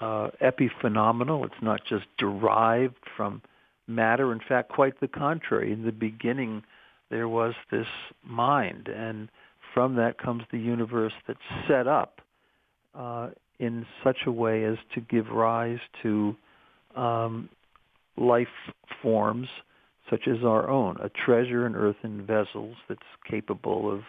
uh, 0.00 0.30
epiphenomenal. 0.42 1.46
It's 1.46 1.62
not 1.62 1.82
just 1.88 2.06
derived 2.18 2.96
from 3.16 3.40
matter. 3.86 4.32
In 4.32 4.40
fact, 4.40 4.70
quite 4.70 4.98
the 4.98 5.06
contrary. 5.06 5.72
In 5.72 5.84
the 5.84 5.92
beginning, 5.92 6.64
there 7.10 7.28
was 7.28 7.54
this 7.70 7.86
mind, 8.24 8.88
and 8.88 9.28
from 9.72 9.94
that 9.94 10.18
comes 10.18 10.42
the 10.50 10.58
universe 10.58 11.12
that's 11.28 11.38
set 11.68 11.86
up 11.86 12.20
uh, 12.92 13.28
in 13.58 13.86
such 14.04 14.18
a 14.26 14.32
way 14.32 14.64
as 14.64 14.78
to 14.94 15.00
give 15.00 15.28
rise 15.30 15.80
to 16.02 16.36
um, 16.94 17.48
life 18.16 18.48
forms 19.02 19.48
such 20.10 20.26
as 20.26 20.42
our 20.42 20.68
own, 20.68 20.96
a 21.00 21.08
treasure 21.08 21.66
in 21.66 21.76
earthen 21.76 22.24
vessels 22.24 22.76
that's 22.88 23.00
capable 23.28 23.92
of 23.92 24.04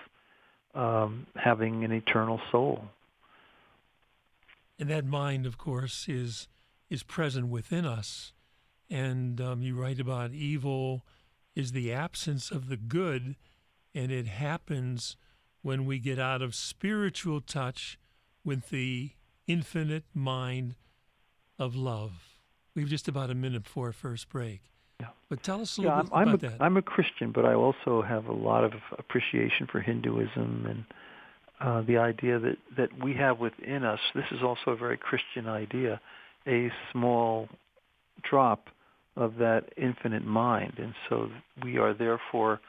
um, 0.76 1.28
having 1.36 1.84
an 1.84 1.92
eternal 1.92 2.40
soul. 2.52 2.86
And 4.78 4.90
that 4.90 5.06
mind, 5.06 5.46
of 5.46 5.58
course, 5.58 6.08
is 6.08 6.48
is 6.90 7.04
present 7.04 7.48
within 7.48 7.86
us. 7.86 8.34
And 8.90 9.40
um, 9.40 9.62
you 9.62 9.76
write 9.76 10.00
about 10.00 10.32
evil 10.32 11.06
is 11.56 11.72
the 11.72 11.94
absence 11.94 12.50
of 12.50 12.68
the 12.68 12.78
good, 12.78 13.36
and 13.94 14.12
it 14.12 14.26
happens 14.26 15.16
when 15.62 15.86
we 15.86 16.00
get 16.00 16.18
out 16.18 16.42
of 16.42 16.56
spiritual 16.56 17.42
touch 17.42 18.00
with 18.44 18.70
the 18.70 19.12
infinite 19.50 20.04
mind 20.14 20.76
of 21.58 21.76
love. 21.76 22.12
We've 22.76 22.88
just 22.88 23.08
about 23.08 23.30
a 23.30 23.36
minute 23.36 23.64
before 23.64 23.88
our 23.88 23.92
first 23.92 24.30
break. 24.30 24.62
Yeah. 25.02 25.08
But 25.28 25.44
tell 25.44 25.62
us 25.62 25.78
a 25.78 25.82
little 25.82 25.98
yeah, 25.98 26.04
bit 26.04 26.12
I'm, 26.14 26.22
about 26.22 26.28
I'm 26.28 26.34
a, 26.34 26.38
that. 26.38 26.62
I'm 26.62 26.78
a 26.78 26.82
Christian, 26.82 27.32
but 27.34 27.46
I 27.46 27.56
also 27.56 28.02
have 28.02 28.28
a 28.28 28.34
lot 28.34 28.64
of 28.64 28.74
appreciation 28.98 29.68
for 29.70 29.82
Hinduism 29.82 30.66
and 30.70 30.86
uh, 31.60 31.82
the 31.82 31.98
idea 31.98 32.40
that, 32.40 32.58
that 32.78 33.04
we 33.04 33.16
have 33.16 33.40
within 33.40 33.84
us. 33.84 34.00
This 34.14 34.26
is 34.32 34.44
also 34.44 34.72
a 34.72 34.78
very 34.78 34.98
Christian 34.98 35.48
idea, 35.48 36.00
a 36.48 36.72
small 36.92 37.50
drop 38.30 38.68
of 39.16 39.36
that 39.38 39.74
infinite 39.76 40.26
mind, 40.26 40.74
and 40.78 40.94
so 41.10 41.30
we 41.64 41.78
are 41.78 41.94
therefore 41.94 42.62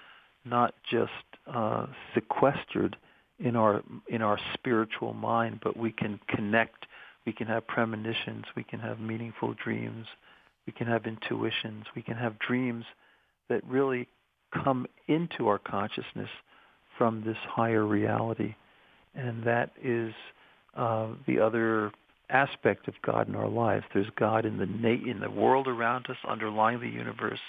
not 0.44 0.74
just 0.90 1.12
uh, 1.46 1.86
sequestered 2.14 2.96
in 3.40 3.57
our 3.57 3.83
in 4.09 4.22
our 4.22 4.38
spiritual 4.55 5.14
mind, 5.14 5.61
but 5.62 5.76
we 5.76 5.92
can 5.92 6.20
connect. 6.29 6.87
We 7.26 7.33
can 7.33 7.46
have 7.46 7.66
premonitions. 7.66 8.44
We 8.57 8.64
can 8.64 8.81
have 8.81 9.00
meaningful 9.00 9.55
dreams. 9.62 10.07
We 10.66 10.72
can 10.72 10.87
have 10.87 11.07
intuitions. 11.07 11.87
We 11.96 12.03
can 12.03 12.16
have 12.16 12.38
dreams 12.38 12.85
that 13.48 13.64
really 13.64 14.09
come 14.62 14.87
into 15.09 15.48
our 15.48 15.59
consciousness 15.59 16.29
from 16.98 17.22
this 17.24 17.37
higher 17.48 17.87
reality, 17.87 18.55
and 19.14 19.42
that 19.44 19.70
is 19.83 20.12
uh, 20.76 21.09
the 21.26 21.40
other 21.40 21.92
aspect 22.29 22.88
of 22.88 22.94
God 23.03 23.29
in 23.29 23.35
our 23.35 23.48
lives. 23.48 23.85
There's 23.92 24.11
God 24.16 24.44
in 24.44 24.59
the 24.59 24.66
na- 24.66 25.11
in 25.11 25.20
the 25.20 25.31
world 25.31 25.66
around 25.66 26.07
us, 26.09 26.16
underlying 26.29 26.81
the 26.81 26.88
universe, 26.88 27.40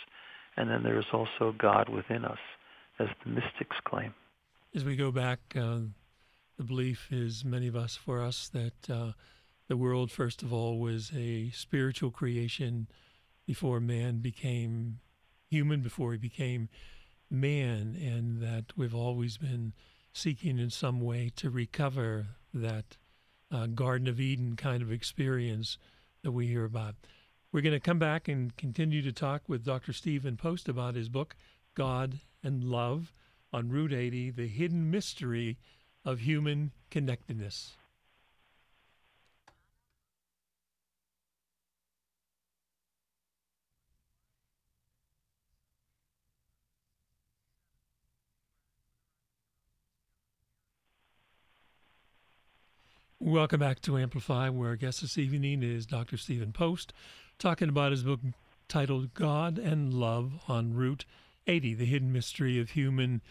and 0.57 0.69
then 0.69 0.83
there's 0.83 1.05
also 1.11 1.53
God 1.57 1.89
within 1.89 2.23
us, 2.23 2.39
as 2.99 3.07
the 3.23 3.31
mystics 3.31 3.75
claim 3.83 4.13
as 4.73 4.85
we 4.85 4.95
go 4.95 5.11
back, 5.11 5.39
uh, 5.55 5.79
the 6.57 6.63
belief 6.63 7.07
is 7.11 7.43
many 7.43 7.67
of 7.67 7.75
us, 7.75 7.95
for 7.95 8.21
us, 8.21 8.49
that 8.49 8.89
uh, 8.89 9.11
the 9.67 9.77
world, 9.77 10.11
first 10.11 10.41
of 10.41 10.53
all, 10.53 10.79
was 10.79 11.11
a 11.15 11.49
spiritual 11.51 12.11
creation 12.11 12.87
before 13.45 13.79
man 13.79 14.19
became 14.19 14.99
human, 15.49 15.81
before 15.81 16.13
he 16.13 16.17
became 16.17 16.69
man, 17.29 17.97
and 17.99 18.41
that 18.41 18.65
we've 18.77 18.95
always 18.95 19.37
been 19.37 19.73
seeking 20.13 20.57
in 20.57 20.69
some 20.69 21.01
way 21.01 21.31
to 21.35 21.49
recover 21.49 22.27
that 22.53 22.97
uh, 23.51 23.65
Garden 23.67 24.07
of 24.07 24.19
Eden 24.19 24.55
kind 24.55 24.81
of 24.81 24.91
experience 24.91 25.77
that 26.23 26.31
we 26.31 26.47
hear 26.47 26.63
about. 26.63 26.95
We're 27.51 27.61
going 27.61 27.73
to 27.73 27.79
come 27.81 27.99
back 27.99 28.29
and 28.29 28.55
continue 28.55 29.01
to 29.01 29.11
talk 29.11 29.43
with 29.47 29.65
Dr. 29.65 29.91
Stephen 29.91 30.37
Post 30.37 30.69
about 30.69 30.95
his 30.95 31.09
book, 31.09 31.35
God 31.75 32.19
and 32.43 32.63
Love 32.63 33.11
on 33.53 33.69
Route 33.69 33.93
80 33.93 34.31
The 34.31 34.47
Hidden 34.47 34.89
Mystery 34.89 35.57
of 36.05 36.19
Human 36.19 36.71
Connectedness. 36.89 37.73
Welcome 53.19 53.59
back 53.59 53.81
to 53.81 53.99
Amplify, 53.99 54.49
where 54.49 54.69
our 54.69 54.75
guest 54.75 55.01
this 55.01 55.15
evening 55.15 55.61
is 55.61 55.85
Dr. 55.85 56.17
Stephen 56.17 56.51
Post, 56.51 56.91
talking 57.37 57.69
about 57.69 57.91
his 57.91 58.01
book 58.03 58.19
titled 58.67 59.13
God 59.13 59.59
and 59.59 59.93
Love 59.93 60.39
on 60.47 60.73
Route 60.73 61.05
80, 61.47 61.73
The 61.75 61.85
Hidden 61.85 62.11
Mystery 62.11 62.59
of 62.59 62.71
Human 62.71 63.21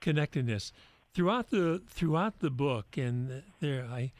Connectedness. 0.00 0.72
Throughout 1.14 1.50
the 1.50 1.82
throughout 1.88 2.38
the 2.38 2.50
book, 2.50 2.96
and 2.96 3.42
there, 3.60 3.84
I, 3.84 4.12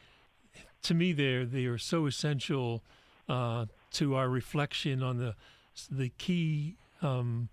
to 0.83 0.93
me, 0.93 1.11
they 1.11 1.43
they 1.43 1.65
are 1.65 1.79
so 1.79 2.05
essential 2.05 2.83
uh, 3.27 3.65
to 3.93 4.15
our 4.15 4.29
reflection 4.29 5.01
on 5.01 5.17
the 5.17 5.35
the 5.89 6.09
key 6.09 6.75
um, 7.01 7.49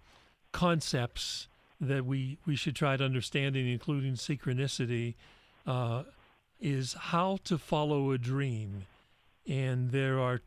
concepts 0.53 1.49
that 1.81 2.05
we 2.05 2.39
we 2.47 2.55
should 2.55 2.77
try 2.77 2.97
to 2.97 3.05
understand, 3.05 3.57
including 3.57 4.15
synchronicity, 4.15 5.15
uh, 5.67 6.03
is 6.61 6.93
how 6.93 7.39
to 7.45 7.57
follow 7.57 8.13
a 8.13 8.19
dream, 8.19 8.85
and 9.49 9.91
there 9.91 10.21
are 10.21 10.43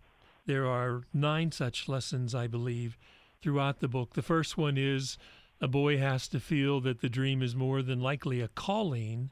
there 0.46 0.68
are 0.68 1.04
nine 1.14 1.52
such 1.52 1.88
lessons, 1.88 2.36
I 2.36 2.48
believe, 2.48 2.98
throughout 3.44 3.80
the 3.80 3.88
book. 3.88 4.14
The 4.14 4.22
first 4.22 4.58
one 4.58 4.78
is 4.78 5.18
a 5.62 5.68
boy 5.68 5.98
has 5.98 6.28
to 6.30 6.40
feel 6.40 6.80
that 6.82 7.02
the 7.02 7.10
dream 7.10 7.44
is 7.44 7.56
more 7.56 7.82
than 7.82 8.00
likely 8.00 8.42
a 8.42 8.48
calling, 8.48 9.30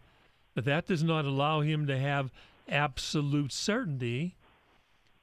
but 0.53 0.65
that 0.65 0.85
does 0.85 1.03
not 1.03 1.25
allow 1.25 1.61
him 1.61 1.87
to 1.87 1.97
have 1.97 2.31
absolute 2.69 3.51
certainty. 3.51 4.35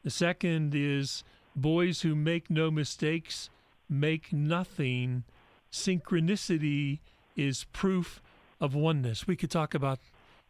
The 0.03 0.11
second 0.11 0.75
is 0.75 1.23
boys 1.55 2.01
who 2.01 2.15
make 2.15 2.51
no 2.51 2.71
mistakes 2.71 3.51
make 3.89 4.33
nothing. 4.33 5.25
Synchronicity 5.73 7.01
is 7.37 7.65
proof 7.73 8.23
of 8.61 8.75
oneness. 8.75 9.27
We 9.27 9.37
could 9.37 9.51
talk 9.51 9.75
about 9.75 9.99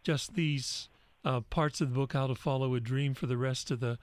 just 0.02 0.34
these 0.34 0.88
uh, 1.24 1.40
parts 1.40 1.80
of 1.80 1.90
the 1.90 1.94
book, 1.94 2.12
How 2.12 2.28
to 2.28 2.34
Follow 2.34 2.74
a 2.74 2.80
Dream, 2.80 3.14
for 3.14 3.26
the 3.26 3.36
rest 3.36 3.70
of 3.70 3.80
the 3.80 3.98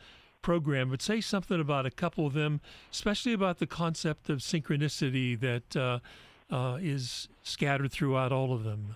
program, 0.45 0.91
but 0.91 1.01
say 1.01 1.19
something 1.19 1.60
about 1.60 1.88
a 1.88 1.89
couple 1.89 2.27
of 2.27 2.34
them, 2.34 2.62
especially 2.91 3.34
about 3.34 3.58
the 3.58 3.65
concept 3.65 4.29
of 4.29 4.38
synchronicity 4.38 5.38
that 5.39 5.75
uh, 5.75 5.97
uh, 6.53 6.77
is 6.79 7.27
scattered 7.41 7.91
throughout 7.91 8.31
all 8.31 8.53
of 8.53 8.63
them. 8.63 8.95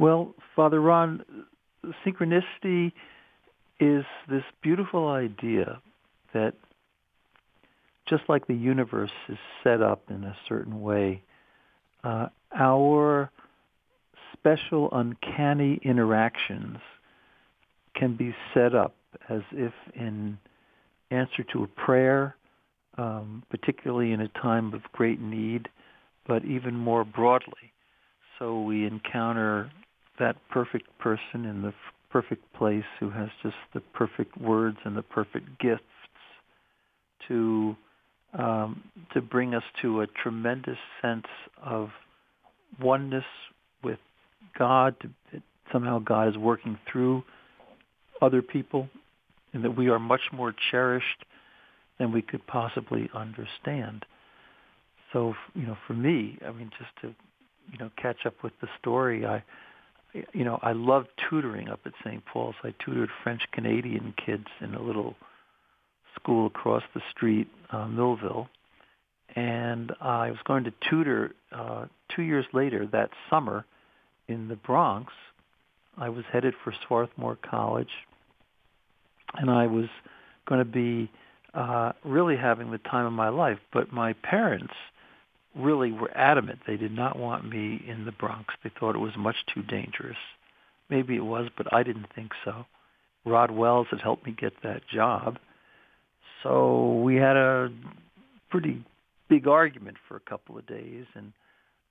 Well, 0.00 0.34
Father 0.56 0.80
Ron, 0.80 1.24
synchronicity 2.04 2.90
is 3.78 4.04
this 4.28 4.42
beautiful 4.62 5.08
idea 5.08 5.80
that 6.34 6.54
just 8.08 8.24
like 8.28 8.48
the 8.48 8.54
universe 8.54 9.12
is 9.28 9.38
set 9.62 9.80
up 9.80 10.02
in 10.10 10.24
a 10.24 10.36
certain 10.48 10.82
way, 10.82 11.22
uh, 12.02 12.26
our 12.52 13.30
special 14.32 14.88
uncanny 14.90 15.78
interactions 15.84 16.78
can 17.94 18.16
be 18.16 18.34
set 18.52 18.74
up 18.74 18.96
as 19.28 19.42
if 19.52 19.72
in 19.94 20.38
answer 21.10 21.44
to 21.52 21.64
a 21.64 21.66
prayer, 21.66 22.36
um, 22.98 23.42
particularly 23.50 24.12
in 24.12 24.20
a 24.20 24.28
time 24.28 24.72
of 24.74 24.82
great 24.92 25.20
need, 25.20 25.68
but 26.26 26.44
even 26.44 26.74
more 26.74 27.04
broadly. 27.04 27.72
So 28.38 28.62
we 28.62 28.86
encounter 28.86 29.70
that 30.18 30.36
perfect 30.50 30.86
person 30.98 31.44
in 31.44 31.62
the 31.62 31.74
perfect 32.10 32.42
place 32.54 32.84
who 32.98 33.10
has 33.10 33.28
just 33.42 33.54
the 33.74 33.80
perfect 33.80 34.36
words 34.38 34.76
and 34.84 34.96
the 34.96 35.02
perfect 35.02 35.46
gifts 35.60 35.82
to 37.28 37.76
um, 38.32 38.84
to 39.12 39.20
bring 39.20 39.54
us 39.54 39.62
to 39.82 40.02
a 40.02 40.06
tremendous 40.06 40.78
sense 41.02 41.26
of 41.60 41.88
oneness 42.80 43.24
with 43.82 43.98
God. 44.56 44.94
Somehow 45.72 45.98
God 45.98 46.28
is 46.28 46.36
working 46.36 46.78
through 46.90 47.24
other 48.22 48.40
people 48.40 48.88
and 49.52 49.64
that 49.64 49.76
we 49.76 49.88
are 49.88 49.98
much 49.98 50.32
more 50.32 50.54
cherished 50.70 51.24
than 51.98 52.12
we 52.12 52.22
could 52.22 52.46
possibly 52.46 53.10
understand. 53.14 54.04
So, 55.12 55.34
you 55.54 55.66
know, 55.66 55.76
for 55.86 55.94
me, 55.94 56.38
I 56.46 56.52
mean, 56.52 56.70
just 56.78 56.90
to, 57.02 57.08
you 57.72 57.78
know, 57.78 57.90
catch 58.00 58.26
up 58.26 58.42
with 58.42 58.52
the 58.60 58.68
story, 58.78 59.26
I, 59.26 59.42
you 60.32 60.44
know, 60.44 60.58
I 60.62 60.72
loved 60.72 61.08
tutoring 61.28 61.68
up 61.68 61.80
at 61.84 61.92
St. 62.04 62.24
Paul's. 62.24 62.54
I 62.62 62.74
tutored 62.84 63.10
French 63.22 63.42
Canadian 63.52 64.14
kids 64.24 64.46
in 64.60 64.74
a 64.74 64.82
little 64.82 65.14
school 66.14 66.46
across 66.46 66.82
the 66.94 67.02
street, 67.10 67.48
uh, 67.70 67.86
Millville. 67.86 68.48
And 69.36 69.92
I 70.00 70.30
was 70.30 70.40
going 70.44 70.64
to 70.64 70.72
tutor 70.88 71.32
uh, 71.52 71.86
two 72.14 72.22
years 72.22 72.46
later 72.52 72.86
that 72.92 73.10
summer 73.28 73.64
in 74.26 74.48
the 74.48 74.56
Bronx. 74.56 75.12
I 75.96 76.08
was 76.08 76.24
headed 76.32 76.54
for 76.64 76.72
Swarthmore 76.86 77.38
College 77.48 77.90
and 79.34 79.50
I 79.50 79.66
was 79.66 79.86
going 80.48 80.60
to 80.60 80.70
be 80.70 81.10
uh, 81.54 81.92
really 82.04 82.36
having 82.36 82.70
the 82.70 82.78
time 82.78 83.06
of 83.06 83.12
my 83.12 83.28
life. 83.28 83.58
But 83.72 83.92
my 83.92 84.12
parents 84.14 84.74
really 85.54 85.92
were 85.92 86.10
adamant. 86.16 86.60
They 86.66 86.76
did 86.76 86.92
not 86.92 87.18
want 87.18 87.48
me 87.48 87.82
in 87.86 88.04
the 88.04 88.12
Bronx. 88.12 88.54
They 88.62 88.70
thought 88.78 88.94
it 88.94 89.00
was 89.00 89.16
much 89.16 89.36
too 89.52 89.62
dangerous. 89.62 90.16
Maybe 90.88 91.16
it 91.16 91.24
was, 91.24 91.48
but 91.56 91.72
I 91.72 91.82
didn't 91.82 92.06
think 92.14 92.32
so. 92.44 92.66
Rod 93.24 93.50
Wells 93.50 93.86
had 93.90 94.00
helped 94.00 94.26
me 94.26 94.34
get 94.38 94.52
that 94.62 94.82
job. 94.92 95.38
So 96.42 97.00
we 97.00 97.16
had 97.16 97.36
a 97.36 97.70
pretty 98.50 98.84
big 99.28 99.46
argument 99.46 99.96
for 100.08 100.16
a 100.16 100.20
couple 100.20 100.58
of 100.58 100.66
days 100.66 101.04
and 101.14 101.32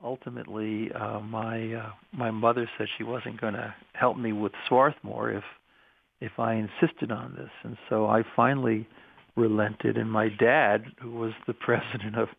ultimately 0.03 0.91
uh 0.93 1.19
my 1.19 1.73
uh, 1.73 1.91
my 2.11 2.31
mother 2.31 2.69
said 2.77 2.87
she 2.97 3.03
wasn't 3.03 3.39
going 3.39 3.53
to 3.53 3.73
help 3.93 4.17
me 4.17 4.33
with 4.33 4.51
Swarthmore 4.67 5.31
if 5.31 5.43
if 6.21 6.31
I 6.37 6.53
insisted 6.53 7.11
on 7.11 7.35
this. 7.37 7.49
And 7.63 7.77
so 7.89 8.07
I 8.07 8.23
finally 8.35 8.87
relented. 9.35 9.97
And 9.97 10.11
my 10.11 10.29
dad, 10.29 10.85
who 11.01 11.11
was 11.11 11.33
the 11.47 11.53
president 11.65 12.17
of 12.17 12.29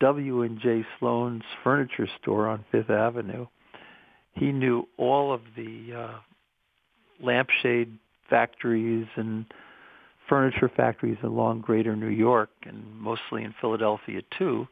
W 0.00 0.42
and 0.42 0.60
J 0.60 0.84
Sloane's 0.98 1.44
furniture 1.62 2.08
store 2.20 2.48
on 2.48 2.64
Fifth 2.72 2.90
Avenue, 2.90 3.46
he 4.34 4.50
knew 4.50 4.88
all 4.96 5.32
of 5.32 5.42
the 5.56 5.92
uh, 5.96 6.18
lampshade 7.22 7.98
factories 8.28 9.06
and 9.16 9.44
furniture 10.28 10.70
factories 10.74 11.18
along 11.22 11.60
greater 11.60 11.94
New 11.94 12.08
York 12.08 12.50
and 12.64 12.82
mostly 12.96 13.44
in 13.44 13.54
Philadelphia 13.60 14.22
too. 14.38 14.66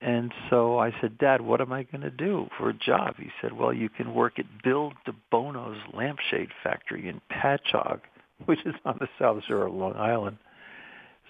And 0.00 0.32
so 0.50 0.78
I 0.78 0.92
said, 1.00 1.18
Dad, 1.18 1.40
what 1.40 1.60
am 1.60 1.72
I 1.72 1.84
going 1.84 2.02
to 2.02 2.10
do 2.10 2.48
for 2.58 2.68
a 2.68 2.74
job? 2.74 3.14
He 3.18 3.30
said, 3.40 3.54
well, 3.54 3.72
you 3.72 3.88
can 3.88 4.14
work 4.14 4.38
at 4.38 4.44
Bill 4.62 4.92
DeBono's 5.06 5.80
lampshade 5.94 6.50
factory 6.62 7.08
in 7.08 7.20
Patchogue, 7.30 8.02
which 8.44 8.60
is 8.66 8.74
on 8.84 8.98
the 9.00 9.08
south 9.18 9.42
shore 9.48 9.66
of 9.66 9.74
Long 9.74 9.94
Island. 9.96 10.36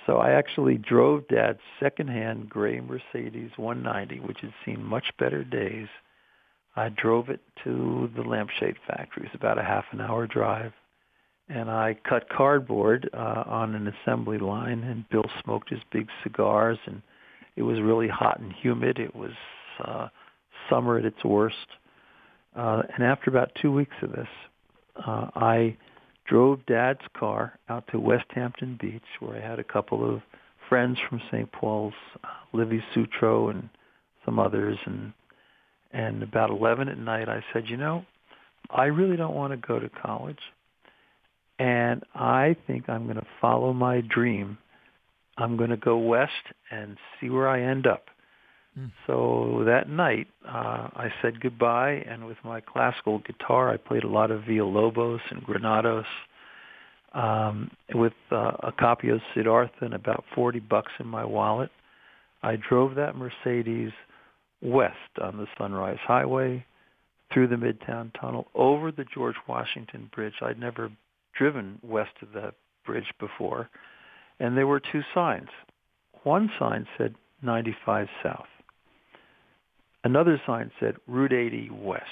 So 0.06 0.18
I 0.18 0.32
actually 0.32 0.78
drove 0.78 1.26
Dad's 1.28 1.60
secondhand 1.80 2.48
gray 2.48 2.80
Mercedes 2.80 3.50
190, 3.56 4.20
which 4.20 4.38
had 4.40 4.52
seen 4.64 4.82
much 4.82 5.06
better 5.18 5.42
days. 5.42 5.88
I 6.76 6.90
drove 6.90 7.28
it 7.28 7.40
to 7.64 8.10
the 8.14 8.22
lampshade 8.22 8.76
factory. 8.86 9.24
It 9.24 9.32
was 9.32 9.40
about 9.40 9.58
a 9.58 9.64
half 9.64 9.84
an 9.92 10.00
hour 10.00 10.26
drive. 10.26 10.72
And 11.48 11.70
I 11.70 11.96
cut 12.08 12.28
cardboard 12.28 13.08
uh, 13.14 13.44
on 13.46 13.74
an 13.74 13.88
assembly 13.88 14.38
line, 14.38 14.82
and 14.82 15.08
Bill 15.08 15.24
smoked 15.42 15.70
his 15.70 15.80
big 15.92 16.08
cigars, 16.22 16.78
and 16.86 17.02
it 17.56 17.62
was 17.62 17.80
really 17.80 18.08
hot 18.08 18.38
and 18.40 18.52
humid. 18.52 18.98
It 18.98 19.14
was 19.14 19.32
uh, 19.84 20.08
summer 20.70 20.98
at 20.98 21.04
its 21.04 21.24
worst. 21.24 21.56
Uh, 22.54 22.82
and 22.94 23.04
after 23.04 23.30
about 23.30 23.50
two 23.60 23.72
weeks 23.72 23.94
of 24.02 24.12
this, 24.12 24.28
uh, 25.06 25.28
I 25.34 25.76
drove 26.26 26.64
Dad's 26.66 27.00
car 27.18 27.58
out 27.68 27.84
to 27.92 28.00
West 28.00 28.26
Hampton 28.30 28.78
Beach, 28.80 29.02
where 29.20 29.36
I 29.36 29.46
had 29.46 29.58
a 29.58 29.64
couple 29.64 30.08
of 30.08 30.22
friends 30.68 30.98
from 31.08 31.20
St. 31.30 31.50
Paul's, 31.52 31.94
uh, 32.24 32.28
Livy 32.52 32.82
Sutro 32.94 33.48
and 33.50 33.68
some 34.24 34.38
others, 34.38 34.78
and 34.86 35.12
and 35.92 36.22
about 36.22 36.50
11 36.50 36.88
at 36.88 36.98
night, 36.98 37.28
I 37.28 37.42
said, 37.52 37.64
you 37.68 37.76
know, 37.76 38.04
I 38.68 38.86
really 38.86 39.16
don't 39.16 39.34
want 39.34 39.52
to 39.52 39.66
go 39.66 39.78
to 39.78 39.88
college, 39.88 40.40
and 41.58 42.04
I 42.14 42.56
think 42.66 42.88
I'm 42.88 43.04
going 43.04 43.16
to 43.16 43.26
follow 43.40 43.72
my 43.72 44.02
dream. 44.02 44.58
I'm 45.38 45.56
going 45.56 45.70
to 45.70 45.76
go 45.76 45.98
west 45.98 46.32
and 46.70 46.96
see 47.20 47.30
where 47.30 47.48
I 47.48 47.62
end 47.62 47.86
up. 47.86 48.06
Mm. 48.78 48.90
So 49.06 49.64
that 49.66 49.88
night, 49.88 50.28
uh, 50.46 50.88
I 50.94 51.12
said 51.22 51.40
goodbye, 51.40 52.04
and 52.08 52.26
with 52.26 52.38
my 52.44 52.60
classical 52.60 53.20
guitar, 53.20 53.70
I 53.70 53.76
played 53.76 54.04
a 54.04 54.08
lot 54.08 54.30
of 54.30 54.42
Villalobos 54.42 55.20
and 55.30 55.42
Granados. 55.42 56.04
Um, 57.14 57.70
with 57.94 58.12
uh, 58.30 58.52
a 58.62 58.72
copy 58.78 59.08
of 59.08 59.20
Siddhartha 59.34 59.72
and 59.80 59.94
about 59.94 60.24
40 60.34 60.60
bucks 60.60 60.92
in 61.00 61.06
my 61.06 61.24
wallet, 61.24 61.70
I 62.42 62.56
drove 62.56 62.94
that 62.96 63.16
Mercedes 63.16 63.92
west 64.60 64.96
on 65.22 65.38
the 65.38 65.46
Sunrise 65.56 65.98
Highway, 66.06 66.64
through 67.32 67.48
the 67.48 67.56
Midtown 67.56 68.10
Tunnel, 68.20 68.46
over 68.54 68.92
the 68.92 69.04
George 69.12 69.34
Washington 69.48 70.10
Bridge. 70.14 70.34
I'd 70.42 70.60
never 70.60 70.90
driven 71.36 71.78
west 71.82 72.12
of 72.22 72.32
that 72.32 72.54
bridge 72.84 73.12
before, 73.18 73.68
and 74.40 74.56
there 74.56 74.66
were 74.66 74.80
two 74.80 75.02
signs. 75.14 75.48
One 76.22 76.50
sign 76.58 76.86
said 76.98 77.14
95 77.42 78.08
South. 78.22 78.46
Another 80.04 80.40
sign 80.46 80.70
said 80.78 80.96
Route 81.06 81.32
80 81.32 81.70
West. 81.70 82.04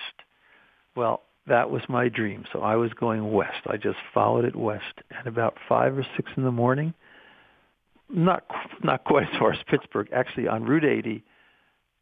Well, 0.97 1.23
that 1.47 1.71
was 1.71 1.83
my 1.89 2.09
dream, 2.09 2.45
so 2.53 2.61
I 2.61 2.77
was 2.77 2.93
going 2.95 3.33
west. 3.33 3.67
I 3.67 3.77
just 3.77 3.99
followed 4.13 4.45
it 4.45 4.57
west, 4.57 5.03
and 5.11 5.27
about 5.27 5.57
five 5.69 5.97
or 5.99 6.07
six 6.17 6.31
in 6.37 6.45
the 6.45 6.51
morning, 6.51 6.95
not 8.09 8.45
not 8.83 9.05
quite 9.05 9.25
as 9.25 9.39
far 9.39 9.53
as 9.53 9.59
Pittsburgh, 9.67 10.09
actually 10.13 10.49
on 10.49 10.65
Route 10.65 10.85
80, 10.85 11.23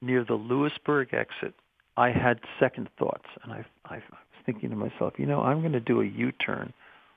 near 0.01 0.25
the 0.25 0.35
Lewisburg 0.35 1.13
exit, 1.13 1.55
I 1.97 2.11
had 2.11 2.41
second 2.61 2.89
thoughts, 2.99 3.27
and 3.43 3.53
I, 3.53 3.65
I 3.85 3.97
was 3.97 4.03
thinking 4.47 4.71
to 4.71 4.77
myself, 4.77 5.15
you 5.19 5.27
know, 5.27 5.41
I'm 5.41 5.61
going 5.61 5.73
to 5.73 5.81
do 5.81 6.01
a 6.01 6.07
U-turn 6.07 6.73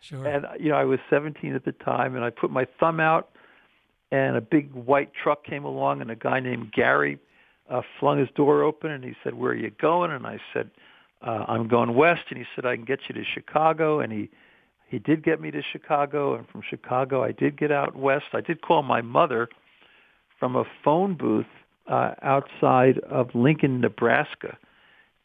Sure. 0.02 0.28
And 0.28 0.46
you 0.60 0.72
know, 0.72 0.76
I 0.76 0.84
was 0.84 1.00
17 1.10 1.56
at 1.56 1.64
the 1.64 1.72
time, 1.72 2.16
and 2.16 2.26
I 2.26 2.30
put 2.30 2.52
my 2.52 2.68
thumb 2.78 3.00
out, 3.00 3.30
and 4.12 4.38
a 4.38 4.42
big 4.42 4.74
white 4.74 5.12
truck 5.14 5.44
came 5.44 5.66
along, 5.66 6.02
and 6.02 6.12
a 6.12 6.16
guy 6.16 6.40
named 6.40 6.72
Gary 6.72 7.20
uh, 7.70 7.82
flung 8.00 8.20
his 8.20 8.30
door 8.36 8.64
open, 8.64 8.92
and 8.92 9.04
he 9.04 9.14
said, 9.24 9.34
"Where 9.34 9.52
are 9.52 9.56
you 9.56 9.72
going?" 9.72 10.12
And 10.12 10.26
I 10.26 10.40
said, 10.54 10.70
uh, 11.22 11.46
"I'm 11.48 11.68
going 11.68 11.94
west." 11.96 12.24
And 12.30 12.38
he 12.38 12.46
said, 12.56 12.66
"I 12.66 12.76
can 12.76 12.86
get 12.86 13.00
you 13.10 13.16
to 13.16 13.24
Chicago." 13.24 14.00
And 14.00 14.12
he 14.12 14.30
he 14.88 15.00
did 15.00 15.24
get 15.24 15.42
me 15.42 15.52
to 15.52 15.62
Chicago, 15.62 16.36
and 16.36 16.48
from 16.48 16.62
Chicago 16.68 17.24
I 17.24 17.32
did 17.32 17.58
get 17.58 17.72
out 17.72 17.96
west. 17.96 18.28
I 18.34 18.42
did 18.42 18.62
call 18.62 18.84
my 18.84 19.02
mother 19.02 19.50
from 20.40 20.56
a 20.56 20.64
phone 20.84 21.16
booth 21.16 21.46
uh, 21.88 22.14
outside 22.22 23.00
of 23.00 23.34
Lincoln, 23.34 23.82
Nebraska, 23.82 24.58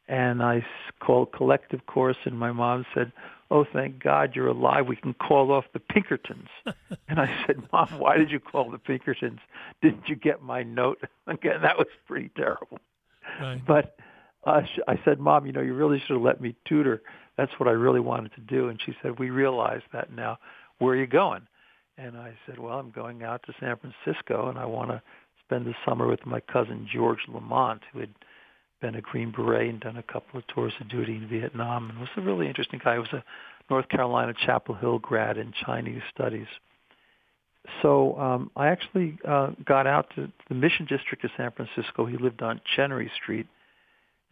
and 0.08 0.42
I 0.42 0.64
called 1.00 1.32
Collective 1.32 1.86
Course, 1.86 2.16
and 2.24 2.38
my 2.38 2.52
mom 2.52 2.84
said, 2.94 3.12
"Oh, 3.52 3.64
thank 3.72 4.02
God 4.02 4.34
you're 4.34 4.48
alive. 4.48 4.86
We 4.86 4.96
can 4.96 5.14
call 5.14 5.52
off 5.52 5.64
the 5.72 5.80
Pinkertons." 5.80 6.48
and 7.08 7.20
I 7.20 7.44
said, 7.46 7.56
"Mom, 7.72 7.88
why 7.98 8.16
did 8.16 8.30
you 8.30 8.40
call 8.40 8.70
the 8.70 8.78
Pinkertons? 8.78 9.40
Didn't 9.82 10.08
you 10.08 10.16
get 10.16 10.42
my 10.42 10.62
note?" 10.62 10.98
Again, 11.26 11.62
that 11.62 11.78
was 11.78 11.88
pretty 12.06 12.30
terrible. 12.36 12.78
Right. 13.40 13.60
But 13.66 13.96
uh, 14.44 14.62
I 14.88 14.98
said, 15.04 15.20
"Mom, 15.20 15.46
you 15.46 15.52
know, 15.52 15.60
you 15.60 15.74
really 15.74 16.00
should 16.00 16.14
have 16.14 16.22
let 16.22 16.40
me 16.40 16.56
tutor." 16.66 17.02
that's 17.36 17.52
what 17.58 17.68
I 17.68 17.72
really 17.72 18.00
wanted 18.00 18.34
to 18.34 18.40
do. 18.40 18.68
And 18.68 18.80
she 18.84 18.94
said, 19.02 19.18
we 19.18 19.30
realize 19.30 19.82
that 19.92 20.12
now. 20.12 20.38
Where 20.78 20.94
are 20.94 20.96
you 20.96 21.06
going? 21.06 21.46
And 21.98 22.16
I 22.16 22.34
said, 22.46 22.58
well, 22.58 22.78
I'm 22.78 22.90
going 22.90 23.22
out 23.22 23.42
to 23.46 23.52
San 23.60 23.76
Francisco, 23.76 24.48
and 24.48 24.58
I 24.58 24.66
want 24.66 24.90
to 24.90 25.02
spend 25.44 25.66
the 25.66 25.74
summer 25.86 26.06
with 26.06 26.24
my 26.26 26.40
cousin 26.40 26.88
George 26.92 27.20
Lamont, 27.28 27.82
who 27.92 28.00
had 28.00 28.10
been 28.82 28.96
a 28.96 29.00
Green 29.00 29.30
Beret 29.30 29.70
and 29.70 29.80
done 29.80 29.96
a 29.96 30.02
couple 30.02 30.38
of 30.38 30.46
tours 30.48 30.74
of 30.80 30.90
duty 30.90 31.16
in 31.16 31.26
Vietnam, 31.26 31.88
and 31.88 31.98
was 31.98 32.10
a 32.18 32.20
really 32.20 32.46
interesting 32.46 32.80
guy. 32.84 32.94
He 32.94 32.98
was 32.98 33.12
a 33.14 33.24
North 33.70 33.88
Carolina 33.88 34.34
Chapel 34.44 34.74
Hill 34.74 34.98
grad 34.98 35.38
in 35.38 35.54
Chinese 35.64 36.02
studies. 36.14 36.48
So 37.80 38.18
um, 38.18 38.50
I 38.56 38.66
actually 38.66 39.16
uh, 39.26 39.52
got 39.64 39.86
out 39.86 40.12
to 40.16 40.30
the 40.50 40.54
Mission 40.54 40.84
District 40.84 41.24
of 41.24 41.30
San 41.38 41.50
Francisco. 41.52 42.04
He 42.04 42.18
lived 42.18 42.42
on 42.42 42.60
Chenery 42.76 43.10
Street 43.22 43.46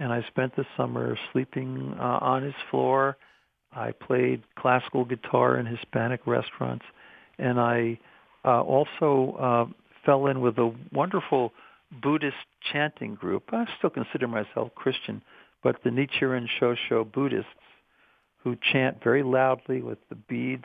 and 0.01 0.13
I 0.13 0.25
spent 0.29 0.57
the 0.57 0.65
summer 0.77 1.17
sleeping 1.31 1.95
uh, 2.01 2.19
on 2.23 2.43
his 2.43 2.55
floor. 2.71 3.17
I 3.73 3.93
played 3.93 4.43
classical 4.59 5.05
guitar 5.05 5.59
in 5.59 5.67
Hispanic 5.67 6.27
restaurants, 6.27 6.85
and 7.39 7.61
I 7.61 8.01
uh, 8.45 8.63
also 8.63 9.37
uh, 9.39 9.89
fell 10.05 10.27
in 10.27 10.41
with 10.41 10.59
a 10.59 10.75
wonderful 10.93 11.53
Buddhist 12.03 12.37
chanting 12.73 13.15
group. 13.15 13.45
I 13.53 13.67
still 13.79 13.91
consider 13.91 14.29
myself 14.29 14.75
Christian, 14.75 15.23
but 15.63 15.77
the 15.85 15.91
Nichiren 15.91 16.47
Shoshu 16.61 17.11
Buddhists 17.13 17.49
who 18.43 18.57
chant 18.73 19.03
very 19.03 19.23
loudly 19.23 19.83
with 19.83 19.99
the 20.09 20.15
beads 20.15 20.65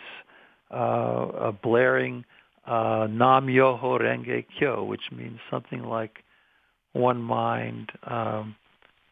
uh, 0.72 1.52
blaring 1.64 2.24
uh, 2.66 3.08
Nam 3.10 3.48
Myoho 3.48 4.00
Renge 4.00 4.46
Kyo, 4.58 4.84
which 4.84 5.12
means 5.16 5.40
something 5.52 5.84
like 5.84 6.24
one 6.94 7.22
mind, 7.22 7.92
um, 8.04 8.56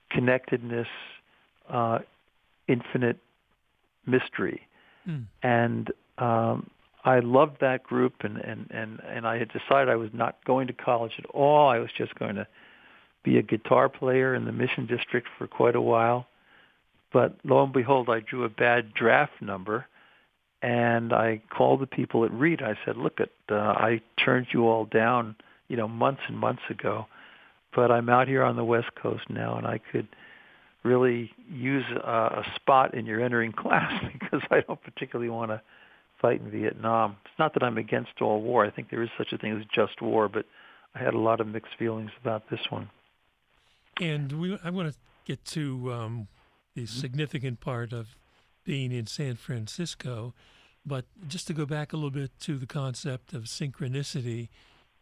connectedness, 0.10 0.88
uh, 1.70 2.00
infinite 2.68 3.18
mystery. 4.06 4.62
Mm. 5.08 5.26
And 5.44 5.92
um, 6.18 6.70
I 7.06 7.20
loved 7.20 7.58
that 7.60 7.84
group, 7.84 8.14
and, 8.22 8.38
and, 8.38 8.68
and, 8.72 9.02
and 9.02 9.28
I 9.28 9.38
had 9.38 9.50
decided 9.50 9.90
I 9.90 9.96
was 9.96 10.12
not 10.14 10.44
going 10.46 10.68
to 10.68 10.74
college 10.74 11.14
at 11.18 11.26
all. 11.26 11.68
I 11.68 11.80
was 11.80 11.90
just 11.98 12.16
going 12.16 12.36
to 12.36 12.48
be 13.24 13.38
a 13.38 13.42
guitar 13.42 13.90
player 13.90 14.34
in 14.36 14.46
the 14.46 14.52
Mission 14.52 14.86
District 14.86 15.28
for 15.38 15.48
quite 15.48 15.76
a 15.76 15.82
while. 15.82 16.28
But 17.12 17.38
lo 17.44 17.64
and 17.64 17.74
behold, 17.74 18.10
I 18.10 18.22
drew 18.22 18.44
a 18.44 18.50
bad 18.50 18.94
draft 18.94 19.42
number, 19.42 19.86
and 20.62 21.14
I 21.14 21.42
called 21.50 21.82
the 21.82 21.88
people 21.88 22.24
at 22.26 22.32
Reed. 22.32 22.62
I 22.62 22.78
said, 22.86 22.98
"Look, 22.98 23.20
at 23.20 23.30
uh, 23.50 23.56
I 23.56 24.02
turned 24.18 24.48
you 24.52 24.68
all 24.68 24.86
down, 24.86 25.36
you 25.68 25.78
know, 25.78 25.88
months 25.88 26.22
and 26.28 26.38
months 26.38 26.64
ago, 26.70 27.06
but 27.76 27.92
I'm 27.92 28.10
out 28.10 28.28
here 28.28 28.44
on 28.44 28.56
the 28.56 28.64
West 28.64 28.96
Coast 28.96 29.30
now, 29.30 29.58
and 29.58 29.68
I 29.68 29.80
could 29.92 30.08
really 30.84 31.32
use 31.52 31.86
a, 31.92 32.44
a 32.44 32.46
spot 32.56 32.94
in 32.94 33.06
your 33.06 33.22
entering 33.22 33.52
class 33.58 34.04
because 34.12 34.42
I 34.50 34.62
don't 34.62 34.82
particularly 34.82 35.30
want 35.30 35.52
to 35.52 35.62
fight 36.24 36.42
in 36.42 36.50
Vietnam. 36.50 37.18
It's 37.26 37.38
not 37.38 37.54
that 37.54 37.62
I'm 37.62 37.78
against 37.78 38.22
all 38.22 38.42
war. 38.42 38.66
I 38.66 38.72
think 38.72 38.90
there 38.90 39.04
is 39.04 39.10
such 39.18 39.34
a 39.34 39.38
thing 39.38 39.52
as 39.60 39.66
just 39.76 40.02
war, 40.02 40.28
but 40.30 40.46
I 40.96 41.00
had 41.00 41.14
a 41.14 41.20
lot 41.20 41.42
of 41.42 41.48
mixed 41.48 41.76
feelings 41.78 42.12
about 42.20 42.50
this 42.50 42.62
one." 42.70 42.90
And 44.02 44.32
we, 44.32 44.58
I 44.64 44.70
want 44.72 44.92
to 44.92 44.98
get 45.26 45.44
to 45.46 45.94
um, 45.94 46.28
the 46.76 46.84
mm-hmm. 46.84 47.00
significant 47.00 47.60
part 47.60 47.94
of 47.94 48.16
being 48.64 48.92
in 48.92 49.06
San 49.06 49.36
Francisco, 49.36 50.34
but 50.86 51.06
just 51.28 51.46
to 51.48 51.54
go 51.54 51.66
back 51.66 51.94
a 51.94 51.98
little 51.98 52.10
bit 52.10 52.32
to 52.40 52.58
the 52.58 52.66
concept 52.66 53.34
of 53.34 53.44
synchronicity, 53.44 54.48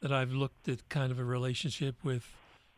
that 0.01 0.11
I've 0.11 0.33
looked 0.33 0.67
at 0.67 0.89
kind 0.89 1.11
of 1.11 1.19
a 1.19 1.23
relationship 1.23 1.95
with 2.03 2.33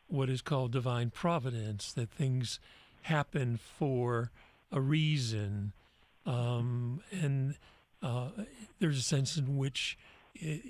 what 0.08 0.30
is 0.30 0.42
called 0.42 0.72
divine 0.72 1.10
providence, 1.10 1.94
that 1.94 2.12
things 2.12 2.60
happen 3.04 3.58
for 3.58 4.32
a 4.72 4.82
reason, 4.82 5.74
um, 6.26 7.02
and 7.12 7.56
uh, 8.04 8.28
there's 8.80 9.00
a 9.00 9.04
sense 9.04 9.38
in 9.38 9.58
which. 9.58 9.98
It, 10.36 10.62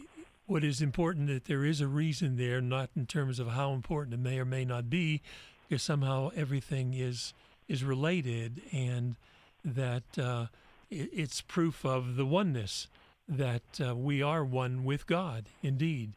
what 0.46 0.64
is 0.64 0.82
important 0.82 1.28
that 1.28 1.46
there 1.46 1.64
is 1.64 1.80
a 1.80 1.88
reason 1.88 2.36
there, 2.36 2.60
not 2.62 2.90
in 2.96 3.06
terms 3.06 3.40
of 3.40 3.48
how 3.48 3.72
important 3.74 4.14
it 4.14 4.20
may 4.20 4.38
or 4.40 4.46
may 4.46 4.66
not 4.66 4.90
be, 4.90 5.22
because 5.68 5.82
somehow 5.82 6.32
everything 6.36 6.94
is 6.94 7.34
is 7.68 7.84
related, 7.84 8.62
and 8.72 9.16
that 9.64 10.04
uh, 10.18 10.48
it, 10.90 11.10
it's 11.14 11.42
proof 11.42 11.86
of 11.86 12.16
the 12.16 12.26
oneness 12.26 12.88
that 13.28 13.64
uh, 13.86 13.96
we 13.96 14.22
are 14.22 14.44
one 14.44 14.84
with 14.84 15.08
God, 15.08 15.46
indeed, 15.62 16.12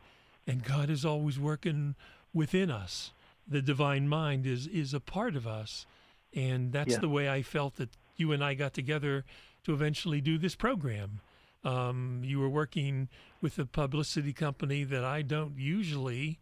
and 0.46 0.64
God 0.64 0.90
is 0.90 1.04
always 1.04 1.38
working 1.38 1.94
within 2.34 2.70
us. 2.70 3.12
The 3.46 3.62
divine 3.62 4.08
mind 4.08 4.44
is 4.44 4.66
is 4.66 4.92
a 4.92 5.00
part 5.00 5.36
of 5.36 5.46
us, 5.46 5.86
and 6.34 6.72
that's 6.72 6.94
yeah. 6.94 6.98
the 6.98 7.08
way 7.08 7.28
I 7.28 7.42
felt 7.42 7.76
that 7.76 7.90
you 8.16 8.32
and 8.32 8.42
I 8.42 8.54
got 8.54 8.74
together 8.74 9.24
to 9.66 9.74
eventually 9.74 10.20
do 10.20 10.38
this 10.38 10.54
program 10.56 11.20
um, 11.66 12.20
you 12.22 12.38
were 12.38 12.48
working 12.48 13.08
with 13.40 13.58
a 13.58 13.66
publicity 13.66 14.32
company 14.32 14.84
that 14.84 15.04
I 15.04 15.22
don't 15.22 15.58
usually 15.58 16.38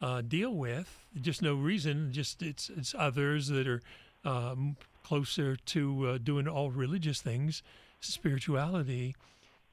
uh, 0.00 0.22
deal 0.22 0.54
with. 0.54 1.04
Just 1.20 1.42
no 1.42 1.54
reason. 1.54 2.12
Just 2.12 2.42
it's 2.42 2.70
it's 2.70 2.94
others 2.96 3.48
that 3.48 3.66
are 3.66 3.82
um, 4.24 4.76
closer 5.02 5.56
to 5.56 6.06
uh, 6.06 6.18
doing 6.18 6.46
all 6.46 6.70
religious 6.70 7.20
things, 7.20 7.62
spirituality, 8.00 9.16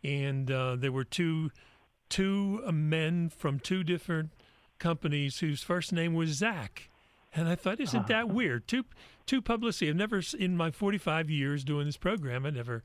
and 0.04 0.50
uh, 0.50 0.76
there 0.76 0.92
were 0.92 1.04
two 1.04 1.52
two 2.10 2.64
men 2.72 3.30
from 3.30 3.60
two 3.60 3.84
different 3.84 4.32
companies 4.80 5.40
whose 5.40 5.62
first 5.62 5.94
name 5.94 6.16
was 6.16 6.32
Zach. 6.32 6.90
And 7.36 7.48
I 7.48 7.56
thought, 7.56 7.80
isn't 7.80 8.08
that 8.08 8.26
uh-huh. 8.26 8.34
weird? 8.34 8.68
Two 8.68 8.86
two 9.26 9.42
publicity. 9.42 9.90
I've 9.90 9.96
never 9.96 10.22
in 10.40 10.56
my 10.56 10.72
45 10.72 11.30
years 11.30 11.64
doing 11.64 11.86
this 11.86 11.98
program, 11.98 12.46
I 12.46 12.52
never 12.52 12.84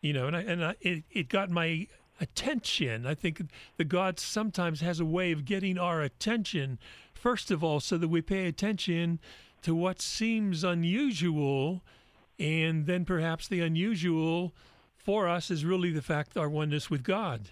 you 0.00 0.12
know, 0.12 0.26
and 0.26 0.36
I, 0.36 0.40
and 0.42 0.64
I, 0.64 0.74
it, 0.80 1.04
it 1.10 1.28
got 1.28 1.50
my 1.50 1.86
attention. 2.20 3.06
I 3.06 3.14
think 3.14 3.42
the 3.76 3.84
God 3.84 4.18
sometimes 4.18 4.80
has 4.80 5.00
a 5.00 5.04
way 5.04 5.32
of 5.32 5.44
getting 5.44 5.78
our 5.78 6.02
attention, 6.02 6.78
first 7.14 7.50
of 7.50 7.64
all, 7.64 7.80
so 7.80 7.98
that 7.98 8.08
we 8.08 8.22
pay 8.22 8.46
attention 8.46 9.18
to 9.62 9.74
what 9.74 10.00
seems 10.00 10.62
unusual, 10.62 11.82
and 12.38 12.86
then 12.86 13.04
perhaps 13.04 13.48
the 13.48 13.60
unusual 13.60 14.54
for 14.96 15.28
us 15.28 15.50
is 15.50 15.64
really 15.64 15.90
the 15.90 16.02
fact 16.02 16.36
our 16.36 16.48
oneness 16.48 16.90
with 16.90 17.02
God. 17.02 17.50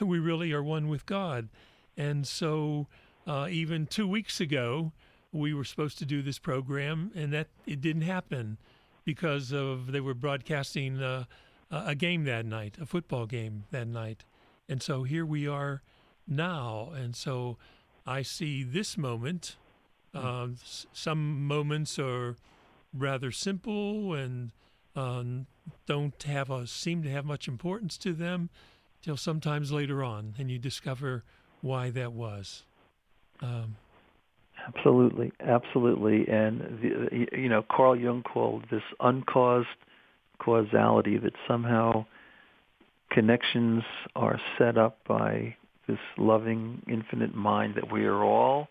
We 0.00 0.20
really 0.20 0.52
are 0.52 0.62
one 0.62 0.86
with 0.86 1.06
God. 1.06 1.48
And 1.96 2.24
so, 2.24 2.86
uh, 3.26 3.48
even 3.50 3.86
two 3.86 4.06
weeks 4.06 4.40
ago, 4.40 4.92
we 5.32 5.54
were 5.54 5.64
supposed 5.64 5.98
to 5.98 6.06
do 6.06 6.22
this 6.22 6.38
program, 6.38 7.12
and 7.14 7.32
that 7.32 7.48
it 7.66 7.80
didn't 7.80 8.02
happen 8.02 8.58
because 9.04 9.52
of 9.52 9.92
they 9.92 10.00
were 10.00 10.14
broadcasting. 10.14 11.02
Uh, 11.02 11.24
a 11.70 11.94
game 11.94 12.24
that 12.24 12.46
night, 12.46 12.76
a 12.80 12.86
football 12.86 13.26
game 13.26 13.64
that 13.70 13.86
night. 13.86 14.24
And 14.68 14.82
so 14.82 15.02
here 15.02 15.26
we 15.26 15.46
are 15.46 15.82
now. 16.26 16.90
And 16.94 17.14
so 17.14 17.58
I 18.06 18.22
see 18.22 18.62
this 18.62 18.96
moment. 18.96 19.56
Uh, 20.14 20.48
some 20.92 21.46
moments 21.46 21.98
are 21.98 22.36
rather 22.92 23.30
simple 23.30 24.14
and 24.14 24.52
um, 24.96 25.46
don't 25.86 26.20
have 26.22 26.50
a 26.50 26.66
seem 26.66 27.02
to 27.02 27.10
have 27.10 27.24
much 27.24 27.46
importance 27.46 27.98
to 27.98 28.12
them 28.12 28.48
till 29.02 29.16
sometimes 29.16 29.70
later 29.70 30.02
on, 30.02 30.34
and 30.38 30.50
you 30.50 30.58
discover 30.58 31.22
why 31.60 31.90
that 31.90 32.12
was. 32.12 32.64
Um, 33.40 33.76
absolutely, 34.68 35.32
absolutely, 35.40 36.28
and 36.28 36.60
the, 36.82 37.26
you 37.32 37.48
know 37.48 37.64
Carl 37.70 37.96
Jung 37.96 38.22
called 38.22 38.64
this 38.70 38.82
uncaused 39.00 39.68
causality 40.38 41.18
that 41.18 41.32
somehow 41.46 42.04
connections 43.10 43.82
are 44.14 44.40
set 44.58 44.78
up 44.78 44.98
by 45.08 45.56
this 45.88 45.98
loving 46.16 46.82
infinite 46.86 47.34
mind 47.34 47.74
that 47.74 47.90
we 47.90 48.04
are 48.04 48.22
all 48.22 48.68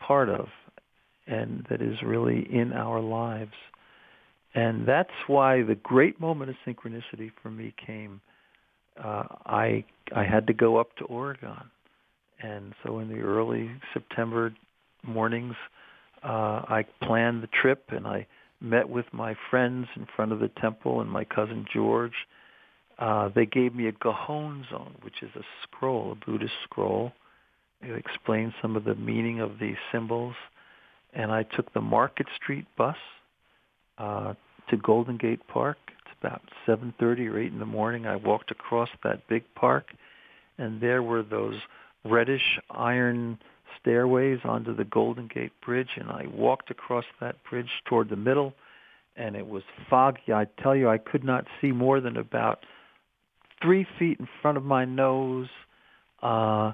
part 0.00 0.28
of 0.28 0.48
and 1.26 1.66
that 1.70 1.80
is 1.80 1.96
really 2.02 2.46
in 2.50 2.72
our 2.72 3.00
lives. 3.00 3.52
And 4.54 4.86
that's 4.86 5.10
why 5.26 5.62
the 5.62 5.76
great 5.76 6.20
moment 6.20 6.50
of 6.50 6.56
synchronicity 6.66 7.30
for 7.42 7.50
me 7.50 7.74
came. 7.84 8.20
Uh, 9.02 9.24
I 9.46 9.84
I 10.14 10.24
had 10.24 10.46
to 10.48 10.52
go 10.52 10.76
up 10.76 10.94
to 10.96 11.04
Oregon, 11.04 11.70
and 12.42 12.74
so 12.84 12.98
in 12.98 13.08
the 13.08 13.20
early 13.20 13.70
September 13.94 14.52
mornings, 15.02 15.54
uh, 16.22 16.62
I 16.68 16.84
planned 17.02 17.42
the 17.42 17.48
trip 17.48 17.84
and 17.88 18.06
I 18.06 18.26
met 18.60 18.88
with 18.88 19.06
my 19.12 19.34
friends 19.50 19.86
in 19.96 20.06
front 20.14 20.32
of 20.32 20.38
the 20.38 20.50
temple 20.60 21.00
and 21.00 21.10
my 21.10 21.24
cousin 21.24 21.66
George. 21.72 22.14
Uh, 22.98 23.28
they 23.34 23.46
gave 23.46 23.74
me 23.74 23.88
a 23.88 23.92
Gohonzon, 23.92 25.02
which 25.02 25.22
is 25.22 25.30
a 25.34 25.42
scroll, 25.62 26.12
a 26.12 26.30
Buddhist 26.30 26.52
scroll. 26.64 27.12
It 27.80 27.96
explains 27.96 28.52
some 28.62 28.76
of 28.76 28.84
the 28.84 28.94
meaning 28.94 29.40
of 29.40 29.58
these 29.60 29.76
symbols. 29.90 30.34
And 31.12 31.32
I 31.32 31.42
took 31.42 31.72
the 31.72 31.80
Market 31.80 32.26
Street 32.36 32.66
bus 32.78 32.96
uh, 33.98 34.34
to 34.70 34.76
Golden 34.76 35.16
Gate 35.16 35.40
Park. 35.48 35.78
It's 35.88 36.16
about 36.20 36.42
7.30 36.66 37.30
or 37.30 37.38
8 37.40 37.52
in 37.52 37.58
the 37.58 37.66
morning. 37.66 38.06
I 38.06 38.16
walked 38.16 38.50
across 38.50 38.88
that 39.02 39.26
big 39.28 39.42
park, 39.54 39.86
and 40.58 40.80
there 40.80 41.02
were 41.02 41.22
those 41.22 41.56
reddish 42.04 42.60
iron 42.70 43.38
stairways 43.80 44.38
onto 44.44 44.74
the 44.74 44.84
Golden 44.84 45.28
Gate 45.28 45.52
Bridge, 45.64 45.90
and 45.96 46.10
I 46.10 46.26
walked 46.32 46.70
across 46.70 47.04
that 47.20 47.36
bridge 47.48 47.70
toward 47.86 48.08
the 48.08 48.16
middle, 48.16 48.54
and 49.16 49.36
it 49.36 49.46
was 49.46 49.62
foggy. 49.90 50.32
I 50.32 50.46
tell 50.62 50.74
you, 50.74 50.88
I 50.88 50.98
could 50.98 51.24
not 51.24 51.46
see 51.60 51.72
more 51.72 52.00
than 52.00 52.16
about 52.16 52.64
three 53.62 53.86
feet 53.98 54.18
in 54.18 54.28
front 54.40 54.56
of 54.56 54.64
my 54.64 54.84
nose, 54.84 55.48
uh, 56.22 56.72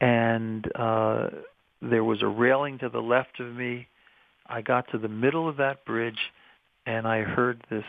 and 0.00 0.70
uh, 0.74 1.28
there 1.82 2.04
was 2.04 2.22
a 2.22 2.26
railing 2.26 2.78
to 2.78 2.88
the 2.88 3.00
left 3.00 3.40
of 3.40 3.54
me. 3.54 3.86
I 4.46 4.62
got 4.62 4.90
to 4.92 4.98
the 4.98 5.08
middle 5.08 5.48
of 5.48 5.56
that 5.58 5.84
bridge, 5.84 6.18
and 6.86 7.06
I 7.06 7.22
heard 7.22 7.64
this 7.70 7.84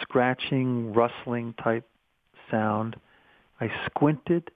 scratching, 0.00 0.92
rustling 0.92 1.54
type 1.62 1.88
sound. 2.50 2.96
I 3.60 3.70
squinted, 3.86 4.50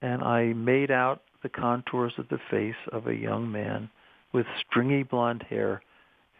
and 0.00 0.22
I 0.22 0.52
made 0.52 0.90
out 0.90 1.22
the 1.42 1.48
contours 1.48 2.12
of 2.18 2.28
the 2.28 2.40
face 2.50 2.74
of 2.92 3.06
a 3.06 3.14
young 3.14 3.50
man 3.50 3.90
with 4.32 4.46
stringy 4.60 5.02
blonde 5.02 5.44
hair 5.48 5.82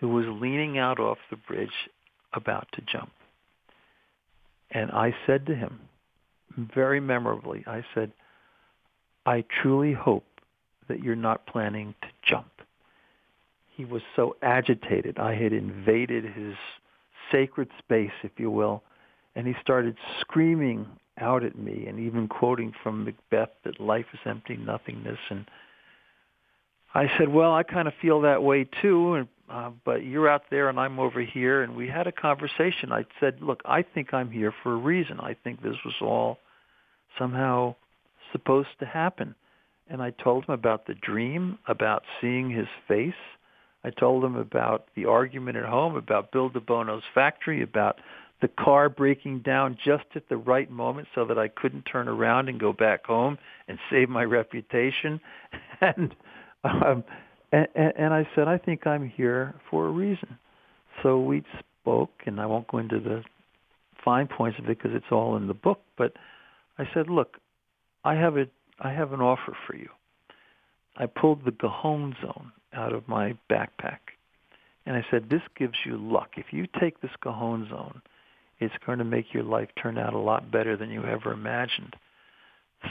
who 0.01 0.09
was 0.09 0.27
leaning 0.29 0.79
out 0.79 0.99
off 0.99 1.19
the 1.31 1.37
bridge 1.37 1.89
about 2.33 2.67
to 2.73 2.83
jump. 2.83 3.13
And 4.71 4.91
I 4.91 5.15
said 5.27 5.47
to 5.47 5.55
him, 5.55 5.81
very 6.57 7.01
memorably, 7.01 7.65
I 7.67 7.85
said, 7.95 8.13
I 9.27 9.45
truly 9.63 9.93
hope 9.93 10.25
that 10.89 11.03
you're 11.03 11.15
not 11.15 11.47
planning 11.47 11.95
to 12.03 12.09
jump. 12.29 12.51
He 13.75 13.85
was 13.85 14.03
so 14.17 14.37
agitated. 14.43 15.19
I 15.19 15.35
had 15.35 15.53
invaded 15.53 16.25
his 16.25 16.55
sacred 17.31 17.69
space, 17.79 18.13
if 18.23 18.33
you 18.37 18.51
will, 18.51 18.83
and 19.35 19.47
he 19.47 19.55
started 19.63 19.97
screaming 20.21 20.87
out 21.19 21.45
at 21.45 21.57
me 21.57 21.87
and 21.87 22.01
even 22.01 22.29
quoting 22.29 22.73
from 22.83 23.05
Macbeth 23.05 23.51
that 23.65 23.81
life 23.81 24.07
is 24.13 24.21
empty 24.25 24.57
nothingness 24.57 25.19
and 25.31 25.47
I 26.95 27.11
said, 27.17 27.31
"Well, 27.31 27.55
I 27.55 27.63
kind 27.63 27.89
of 27.89 27.95
feel 28.03 28.21
that 28.21 28.43
way 28.43 28.69
too." 28.83 29.15
And 29.15 29.29
uh, 29.53 29.71
but 29.85 30.05
you're 30.05 30.29
out 30.29 30.45
there 30.51 30.71
and 30.71 30.81
I'm 30.81 30.99
over 30.99 31.21
here, 31.21 31.63
and 31.63 31.77
we 31.77 31.87
had 31.87 32.07
a 32.07 32.13
conversation. 32.13 32.91
I 32.91 33.05
said, 33.21 33.43
look, 33.43 33.61
I 33.67 33.83
think 33.83 34.15
I'm 34.15 34.31
here 34.31 34.55
for 34.63 34.73
a 34.73 34.77
reason. 34.77 35.21
I 35.21 35.37
think 35.45 35.63
this 35.63 35.77
was 35.85 35.95
all 36.01 36.39
somehow 37.19 37.75
supposed 38.33 38.71
to 38.81 38.87
happen. 38.87 39.35
And 39.89 40.01
I 40.01 40.11
told 40.11 40.47
him 40.47 40.55
about 40.55 40.87
the 40.87 40.95
dream, 40.95 41.59
about 41.69 42.03
seeing 42.21 42.49
his 42.49 42.69
face. 42.89 43.13
I 43.85 43.91
told 43.91 44.24
him 44.24 44.37
about 44.37 44.87
the 44.95 45.07
argument 45.07 45.57
at 45.57 45.64
home, 45.64 45.97
about 45.97 46.33
Bill 46.33 46.51
DeBono's 46.51 47.03
factory, 47.14 47.62
about 47.62 47.99
the 48.41 48.49
car 48.49 48.89
breaking 48.89 49.41
down 49.41 49.78
just 49.85 50.05
at 50.14 50.28
the 50.28 50.37
right 50.37 50.70
moment 50.70 51.09
so 51.14 51.24
that 51.24 51.39
I 51.39 51.49
couldn't 51.49 51.83
turn 51.83 52.09
around 52.09 52.49
and 52.49 52.59
go 52.61 52.72
back 52.72 53.07
home 53.07 53.39
and 53.68 53.78
save 53.91 54.09
my 54.09 54.24
reputation. 54.24 55.20
And 55.80 56.14
um, 56.62 57.03
and, 57.51 57.66
and 57.74 58.14
I 58.14 58.24
said, 58.37 58.47
I 58.47 58.57
think 58.57 58.87
I'm 58.87 59.09
here 59.09 59.57
for 59.68 59.89
a 59.89 59.91
reason. 59.91 60.39
So 61.03 61.20
we 61.20 61.43
spoke, 61.80 62.12
and 62.24 62.41
I 62.41 62.47
won't 62.47 62.68
go 62.68 62.78
into 62.78 63.01
the 63.01 63.24
fine 64.05 64.28
points 64.28 64.61
of 64.61 64.66
it 64.66 64.78
because 64.78 64.93
it's 64.95 65.11
all 65.11 65.37
in 65.37 65.49
the 65.49 65.55
book. 65.55 65.80
But 65.99 66.12
I 66.78 66.85
said, 66.95 67.11
look, 67.11 67.39
I 68.05 68.14
have 68.14 68.37
a 68.37 68.45
I 68.80 68.93
have 68.93 69.12
an 69.12 69.20
offer 69.20 69.57
for 69.66 69.74
you. 69.74 69.89
I 70.97 71.07
pulled 71.07 71.45
the 71.45 71.51
Gohonzon 71.51 72.53
out 72.75 72.93
of 72.93 73.09
my 73.09 73.37
backpack, 73.51 73.99
and 74.87 74.97
I 74.97 75.05
said, 75.11 75.29
this 75.31 75.43
gives 75.57 75.75
you 75.85 75.97
luck. 75.97 76.31
If 76.37 76.47
you 76.53 76.66
take 76.81 77.01
this 77.01 77.11
Gohonzon, 77.25 78.01
it's 78.59 78.75
going 78.85 78.99
to 78.99 79.05
make 79.05 79.33
your 79.33 79.45
life 79.45 79.68
turn 79.81 79.99
out 79.99 80.14
a 80.14 80.18
lot 80.18 80.51
better 80.51 80.77
than 80.77 80.91
you 80.91 81.05
ever 81.05 81.33
imagined. 81.33 81.95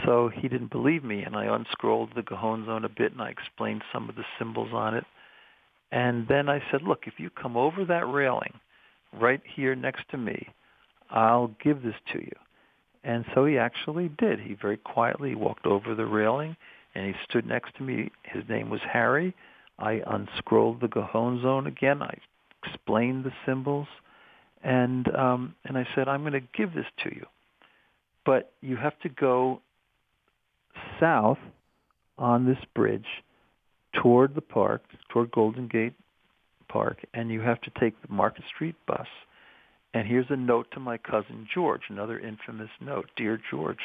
So 0.06 0.30
he 0.34 0.48
didn't 0.48 0.72
believe 0.72 1.04
me, 1.04 1.24
and 1.24 1.36
I 1.36 1.54
unscrolled 1.54 2.12
the 2.16 2.22
Gohonzon 2.22 2.86
a 2.86 2.90
bit, 2.90 3.12
and 3.12 3.22
I 3.22 3.30
explained 3.30 3.84
some 3.92 4.10
of 4.10 4.16
the 4.16 4.24
symbols 4.40 4.72
on 4.74 4.96
it. 4.96 5.06
And 5.92 6.28
then 6.30 6.48
I 6.48 6.62
said, 6.72 6.84
look, 6.84 7.08
if 7.08 7.16
you 7.18 7.30
come 7.30 7.58
over 7.58 7.84
that 7.86 8.08
railing 8.08 8.54
right 9.20 9.42
here 9.56 9.76
next 9.76 10.08
to 10.12 10.18
me, 10.18 10.48
I'll 11.10 11.52
give 11.62 11.84
this 11.84 11.96
to 12.14 12.20
you. 12.20 12.32
And 13.04 13.26
so 13.34 13.46
he 13.46 13.58
actually 13.58 14.10
did. 14.18 14.40
He 14.40 14.54
very 14.54 14.78
quietly 14.78 15.36
walked 15.36 15.66
over 15.66 15.94
the 15.94 16.06
railing, 16.06 16.56
and 16.96 17.06
he 17.06 17.14
stood 17.30 17.46
next 17.46 17.76
to 17.76 17.84
me. 17.84 18.12
His 18.24 18.44
name 18.48 18.70
was 18.70 18.82
Harry. 18.90 19.36
I 19.82 20.02
unscrolled 20.06 20.82
the 20.82 20.88
Gohonzon 20.88 21.68
again. 21.68 22.02
I 22.02 22.14
explained 22.64 23.24
the 23.24 23.32
symbols, 23.46 23.88
and 24.64 25.14
um, 25.16 25.56
and 25.66 25.78
I 25.78 25.88
said, 25.96 26.08
I'm 26.08 26.22
going 26.22 26.34
to 26.34 26.48
give 26.56 26.74
this 26.74 26.86
to 27.04 27.14
you, 27.14 27.26
but 28.26 28.54
you 28.62 28.78
have 28.78 28.98
to 29.00 29.10
go 29.10 29.62
south 31.00 31.40
on 32.18 32.46
this 32.46 32.64
bridge 32.76 33.08
toward 34.02 34.36
the 34.36 34.42
park, 34.42 34.84
toward 35.10 35.32
Golden 35.32 35.68
Gate 35.68 35.94
Park, 36.70 37.00
and 37.14 37.32
you 37.32 37.42
have 37.42 37.60
to 37.62 37.72
take 37.80 38.00
the 38.02 38.14
Market 38.14 38.44
Street 38.54 38.76
bus. 38.88 39.08
And 39.94 40.08
here's 40.08 40.28
a 40.30 40.38
note 40.38 40.68
to 40.74 40.80
my 40.80 40.98
cousin 40.98 41.48
George, 41.54 41.82
another 41.90 42.20
infamous 42.20 42.70
note. 42.80 43.10
Dear 43.18 43.42
George, 43.50 43.82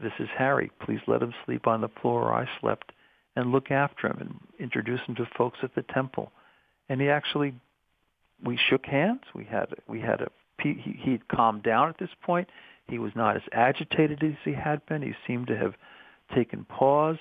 this 0.00 0.12
is 0.20 0.28
Harry. 0.38 0.70
Please 0.84 1.00
let 1.08 1.22
him 1.22 1.34
sleep 1.44 1.66
on 1.66 1.80
the 1.80 1.88
floor 2.00 2.32
I 2.32 2.46
slept 2.60 2.92
and 3.40 3.52
look 3.52 3.70
after 3.70 4.06
him 4.06 4.18
and 4.20 4.40
introduce 4.58 5.00
him 5.06 5.14
to 5.16 5.26
folks 5.36 5.58
at 5.62 5.74
the 5.74 5.82
temple. 5.82 6.30
And 6.88 7.00
he 7.00 7.08
actually, 7.08 7.54
we 8.44 8.58
shook 8.68 8.86
hands. 8.86 9.22
We 9.34 9.44
had, 9.44 9.68
we 9.88 10.00
had 10.00 10.20
a, 10.20 10.28
he, 10.62 10.96
he 10.98 11.12
had 11.12 11.28
calmed 11.28 11.62
down 11.62 11.88
at 11.88 11.98
this 11.98 12.10
point. 12.22 12.48
He 12.88 12.98
was 12.98 13.12
not 13.14 13.36
as 13.36 13.42
agitated 13.52 14.22
as 14.22 14.34
he 14.44 14.52
had 14.52 14.84
been. 14.86 15.02
He 15.02 15.14
seemed 15.26 15.46
to 15.48 15.56
have 15.56 15.74
taken 16.34 16.64
pause, 16.64 17.18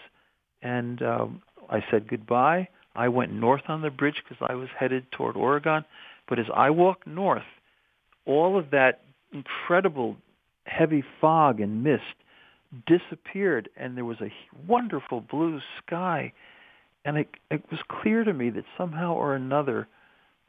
and 0.62 1.02
um, 1.02 1.42
I 1.70 1.84
said 1.90 2.08
goodbye. 2.08 2.68
I 2.96 3.08
went 3.08 3.32
north 3.32 3.62
on 3.68 3.82
the 3.82 3.90
bridge 3.92 4.22
because 4.28 4.46
I 4.50 4.56
was 4.56 4.70
headed 4.78 5.12
toward 5.12 5.38
Oregon. 5.38 5.86
But 6.28 6.40
as 6.40 6.48
I 6.54 6.70
walked 6.72 7.08
north, 7.08 7.44
all 8.26 8.58
of 8.58 8.72
that 8.72 9.02
incredible 9.32 10.18
heavy 10.66 11.04
fog 11.22 11.60
and 11.60 11.84
mist 11.84 12.04
disappeared, 12.86 13.70
and 13.78 13.98
there 13.98 14.06
was 14.06 14.22
a 14.22 14.32
wonderful 14.68 15.22
blue 15.22 15.60
sky. 15.86 16.34
And 17.06 17.18
it, 17.18 17.30
it 17.50 17.64
was 17.72 17.80
clear 18.02 18.24
to 18.24 18.34
me 18.34 18.50
that 18.52 18.66
somehow 18.78 19.14
or 19.14 19.36
another, 19.36 19.88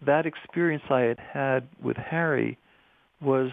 that 0.04 0.26
experience 0.26 0.82
I 0.90 1.00
had 1.00 1.18
had 1.18 1.68
with 1.82 1.96
Harry 1.96 2.58
was 3.20 3.50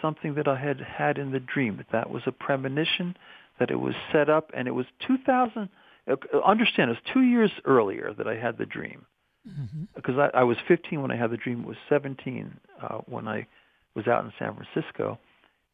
something 0.00 0.34
that 0.34 0.48
I 0.48 0.56
had 0.56 0.80
had 0.80 1.18
in 1.18 1.32
the 1.32 1.40
dream. 1.40 1.76
That 1.76 1.92
that 1.92 2.10
was 2.10 2.22
a 2.26 2.32
premonition 2.32 3.16
that 3.58 3.70
it 3.70 3.78
was 3.78 3.94
set 4.10 4.30
up, 4.30 4.50
and 4.54 4.66
it 4.66 4.72
was 4.72 4.86
2000. 5.06 5.68
Uh, 6.10 6.16
understand, 6.44 6.90
it 6.90 6.94
was 6.94 7.12
two 7.12 7.22
years 7.22 7.50
earlier 7.64 8.12
that 8.16 8.26
I 8.26 8.36
had 8.36 8.56
the 8.56 8.66
dream, 8.66 9.04
mm-hmm. 9.48 9.84
because 9.94 10.16
I, 10.18 10.38
I 10.38 10.42
was 10.44 10.56
15 10.66 11.02
when 11.02 11.10
I 11.10 11.16
had 11.16 11.30
the 11.30 11.36
dream. 11.36 11.60
It 11.60 11.66
was 11.66 11.76
17 11.88 12.58
uh, 12.82 12.98
when 13.06 13.28
I 13.28 13.46
was 13.94 14.06
out 14.06 14.24
in 14.24 14.32
San 14.38 14.56
Francisco, 14.56 15.18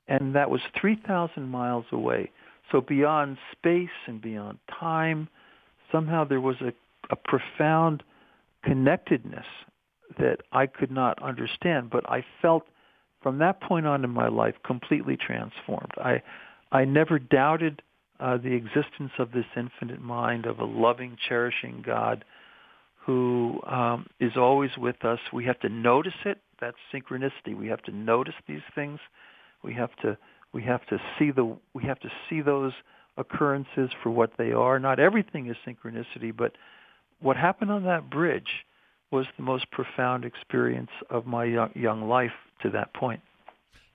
and 0.08 0.34
that 0.34 0.50
was 0.50 0.60
3,000 0.80 1.48
miles 1.48 1.84
away. 1.92 2.30
So 2.70 2.80
beyond 2.80 3.38
space 3.52 3.88
and 4.06 4.20
beyond 4.20 4.58
time, 4.68 5.28
somehow 5.92 6.24
there 6.24 6.40
was 6.40 6.56
a, 6.60 6.72
a 7.10 7.16
profound 7.16 8.02
connectedness 8.64 9.46
that 10.18 10.38
I 10.52 10.66
could 10.66 10.90
not 10.90 11.22
understand, 11.22 11.90
but 11.90 12.08
I 12.08 12.24
felt 12.42 12.66
from 13.22 13.38
that 13.38 13.60
point 13.60 13.86
on 13.86 14.04
in 14.04 14.10
my 14.10 14.28
life 14.28 14.54
completely 14.64 15.16
transformed. 15.16 15.92
I 15.98 16.22
I 16.72 16.84
never 16.84 17.18
doubted 17.18 17.82
uh, 18.18 18.38
the 18.38 18.52
existence 18.52 19.12
of 19.18 19.32
this 19.32 19.44
infinite 19.56 20.00
mind 20.00 20.46
of 20.46 20.58
a 20.58 20.64
loving, 20.64 21.16
cherishing 21.28 21.82
God 21.84 22.24
who 23.04 23.60
um, 23.66 24.06
is 24.18 24.32
always 24.36 24.70
with 24.76 25.04
us. 25.04 25.20
We 25.32 25.44
have 25.44 25.60
to 25.60 25.68
notice 25.68 26.14
it. 26.24 26.38
That's 26.60 26.76
synchronicity. 26.92 27.56
We 27.56 27.68
have 27.68 27.82
to 27.82 27.92
notice 27.92 28.34
these 28.48 28.62
things. 28.74 28.98
We 29.66 29.74
have 29.74 29.94
to 29.96 30.16
we 30.52 30.62
have 30.62 30.86
to 30.86 30.98
see 31.18 31.30
the 31.32 31.56
we 31.74 31.82
have 31.82 32.00
to 32.00 32.08
see 32.30 32.40
those 32.40 32.72
occurrences 33.18 33.90
for 34.02 34.10
what 34.10 34.30
they 34.38 34.52
are. 34.52 34.78
Not 34.78 35.00
everything 35.00 35.48
is 35.48 35.56
synchronicity, 35.66 36.34
but 36.34 36.52
what 37.20 37.36
happened 37.36 37.70
on 37.70 37.82
that 37.84 38.08
bridge 38.08 38.64
was 39.10 39.26
the 39.36 39.42
most 39.42 39.70
profound 39.70 40.24
experience 40.24 40.90
of 41.10 41.26
my 41.26 41.44
young, 41.44 41.70
young 41.74 42.08
life 42.08 42.32
to 42.62 42.70
that 42.70 42.94
point. 42.94 43.20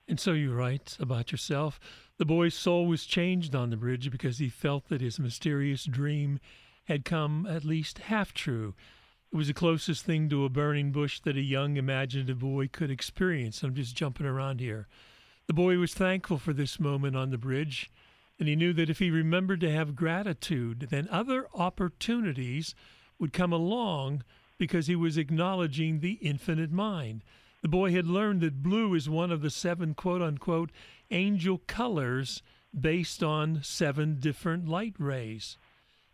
And 0.07 0.19
so 0.19 0.34
you 0.34 0.53
write 0.53 0.97
about 0.99 1.32
yourself. 1.32 1.80
The 2.17 2.26
boy's 2.26 2.53
soul 2.53 2.86
was 2.86 3.05
changed 3.05 3.55
on 3.55 3.69
the 3.69 3.78
bridge 3.78 4.11
because 4.11 4.39
he 4.39 4.49
felt 4.49 4.89
that 4.89 5.01
his 5.01 5.19
mysterious 5.19 5.86
dream 5.86 6.39
had 6.86 7.05
come 7.05 7.47
at 7.47 7.63
least 7.63 7.99
half 7.99 8.34
true. 8.34 8.74
It 9.32 9.38
was 9.38 9.47
the 9.47 9.53
closest 9.53 10.03
thing 10.03 10.28
to 10.30 10.43
a 10.43 10.49
burning 10.49 10.91
bush 10.91 11.22
that 11.22 11.38
a 11.38 11.41
young 11.41 11.78
imaginative 11.78 12.39
boy 12.39 12.67
could 12.67 12.91
experience. 12.91 13.63
I'm 13.63 13.74
just 13.74 13.95
jumping 13.95 14.26
around 14.26 14.59
here. 14.59 14.88
The 15.51 15.55
boy 15.55 15.79
was 15.79 15.93
thankful 15.93 16.37
for 16.37 16.53
this 16.53 16.79
moment 16.79 17.17
on 17.17 17.29
the 17.29 17.37
bridge, 17.37 17.91
and 18.39 18.47
he 18.47 18.55
knew 18.55 18.71
that 18.71 18.89
if 18.89 18.99
he 18.99 19.11
remembered 19.11 19.59
to 19.59 19.69
have 19.69 19.97
gratitude, 19.97 20.87
then 20.91 21.09
other 21.11 21.45
opportunities 21.53 22.73
would 23.19 23.33
come 23.33 23.51
along 23.51 24.23
because 24.57 24.87
he 24.87 24.95
was 24.95 25.17
acknowledging 25.17 25.99
the 25.99 26.13
infinite 26.21 26.71
mind. 26.71 27.25
The 27.63 27.67
boy 27.67 27.91
had 27.91 28.07
learned 28.07 28.39
that 28.39 28.63
blue 28.63 28.93
is 28.93 29.09
one 29.09 29.29
of 29.29 29.41
the 29.41 29.49
seven 29.49 29.93
quote 29.93 30.21
unquote 30.21 30.71
angel 31.09 31.57
colors 31.67 32.41
based 32.73 33.21
on 33.21 33.61
seven 33.61 34.21
different 34.21 34.69
light 34.69 34.95
rays. 34.99 35.57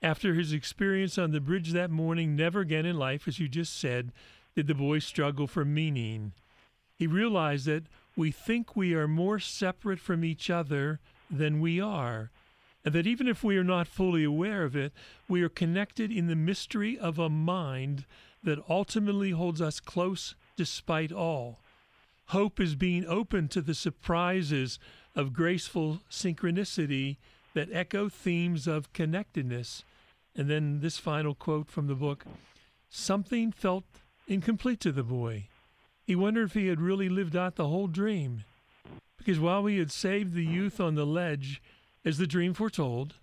After 0.02 0.34
his 0.34 0.52
experience 0.52 1.20
on 1.20 1.30
the 1.30 1.40
bridge 1.40 1.74
that 1.74 1.92
morning, 1.92 2.36
never 2.36 2.62
again 2.62 2.88
in 2.88 2.98
life, 2.98 3.28
as 3.28 3.38
you 3.38 3.48
just 3.48 3.78
said, 3.78 4.14
did 4.56 4.66
the 4.66 4.74
boy 4.74 4.98
struggle 4.98 5.46
for 5.46 5.64
meaning. 5.64 6.34
He 6.96 7.06
realized 7.06 7.68
that 7.68 7.84
we 8.18 8.32
think 8.32 8.76
we 8.76 8.96
are 8.96 9.08
more 9.08 9.40
separate 9.40 10.00
from 10.00 10.26
each 10.26 10.50
other 10.50 11.00
than 11.30 11.62
we 11.62 11.80
are, 11.80 12.32
and 12.84 12.94
that 12.96 13.06
even 13.06 13.28
if 13.28 13.44
we 13.44 13.58
are 13.58 13.64
not 13.64 13.88
fully 13.88 14.24
aware 14.24 14.64
of 14.64 14.76
it, 14.76 14.92
we 15.30 15.44
are 15.44 15.50
connected 15.50 16.12
in 16.12 16.28
the 16.28 16.36
mystery 16.36 16.98
of 16.98 17.20
a 17.20 17.30
mind 17.30 18.06
that 18.44 18.64
ultimately 18.68 19.32
holds 19.32 19.62
us 19.62 19.80
close 19.80 20.36
despite 20.56 21.12
all. 21.12 21.60
Hope 22.28 22.60
is 22.60 22.76
being 22.76 23.06
open 23.06 23.48
to 23.50 23.62
the 23.62 23.76
surprises 23.76 24.80
of 25.16 25.32
graceful 25.32 26.02
synchronicity 26.10 27.18
that 27.54 27.70
echo 27.72 28.10
themes 28.10 28.68
of 28.68 28.92
connectedness. 28.94 29.84
And 30.36 30.50
then 30.50 30.80
this 30.82 30.98
final 30.98 31.36
quote 31.36 31.70
from 31.70 31.88
the 31.88 31.96
book 31.96 32.26
something 32.90 33.52
felt 33.52 33.86
incomplete 34.28 34.80
to 34.82 34.92
the 34.92 35.04
boy. 35.04 35.50
He 36.08 36.16
wondered 36.16 36.46
if 36.46 36.54
he 36.54 36.68
had 36.68 36.80
really 36.80 37.10
lived 37.10 37.36
out 37.36 37.58
the 37.58 37.68
whole 37.68 37.88
dream. 37.88 38.46
Because 39.18 39.42
while 39.42 39.66
he 39.66 39.78
had 39.78 39.92
saved 39.92 40.34
the 40.34 40.46
youth 40.46 40.80
on 40.80 40.96
the 40.96 41.06
ledge, 41.06 41.62
as 42.06 42.18
the 42.18 42.26
dream 42.26 42.54
foretold, 42.54 43.16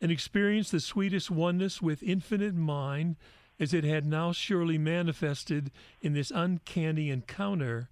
and 0.00 0.10
experienced 0.10 0.72
the 0.72 0.80
sweetest 0.80 1.30
oneness 1.30 1.80
with 1.80 2.02
infinite 2.02 2.56
mind, 2.56 3.14
as 3.60 3.72
it 3.72 3.84
had 3.84 4.04
now 4.04 4.32
surely 4.32 4.76
manifested 4.76 5.70
in 6.02 6.12
this 6.12 6.32
uncanny 6.34 7.08
encounter, 7.08 7.88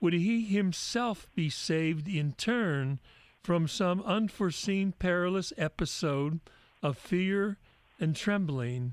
would 0.00 0.12
he 0.12 0.44
himself 0.44 1.26
be 1.34 1.48
saved 1.48 2.06
in 2.06 2.32
turn 2.32 3.00
from 3.42 3.66
some 3.66 4.02
unforeseen 4.02 4.92
perilous 4.92 5.50
episode 5.56 6.40
of 6.82 6.98
fear 6.98 7.56
and 7.98 8.14
trembling, 8.14 8.92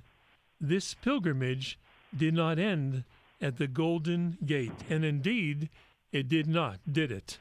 this 0.62 0.94
pilgrimage 0.94 1.78
did 2.16 2.34
not 2.34 2.58
end 2.58 3.04
at 3.42 3.58
the 3.58 3.68
Golden 3.68 4.38
Gate. 4.46 4.74
And 4.90 5.04
indeed, 5.06 5.70
it 6.12 6.28
did 6.28 6.48
not, 6.48 6.80
did 6.90 7.12
it? 7.12 7.40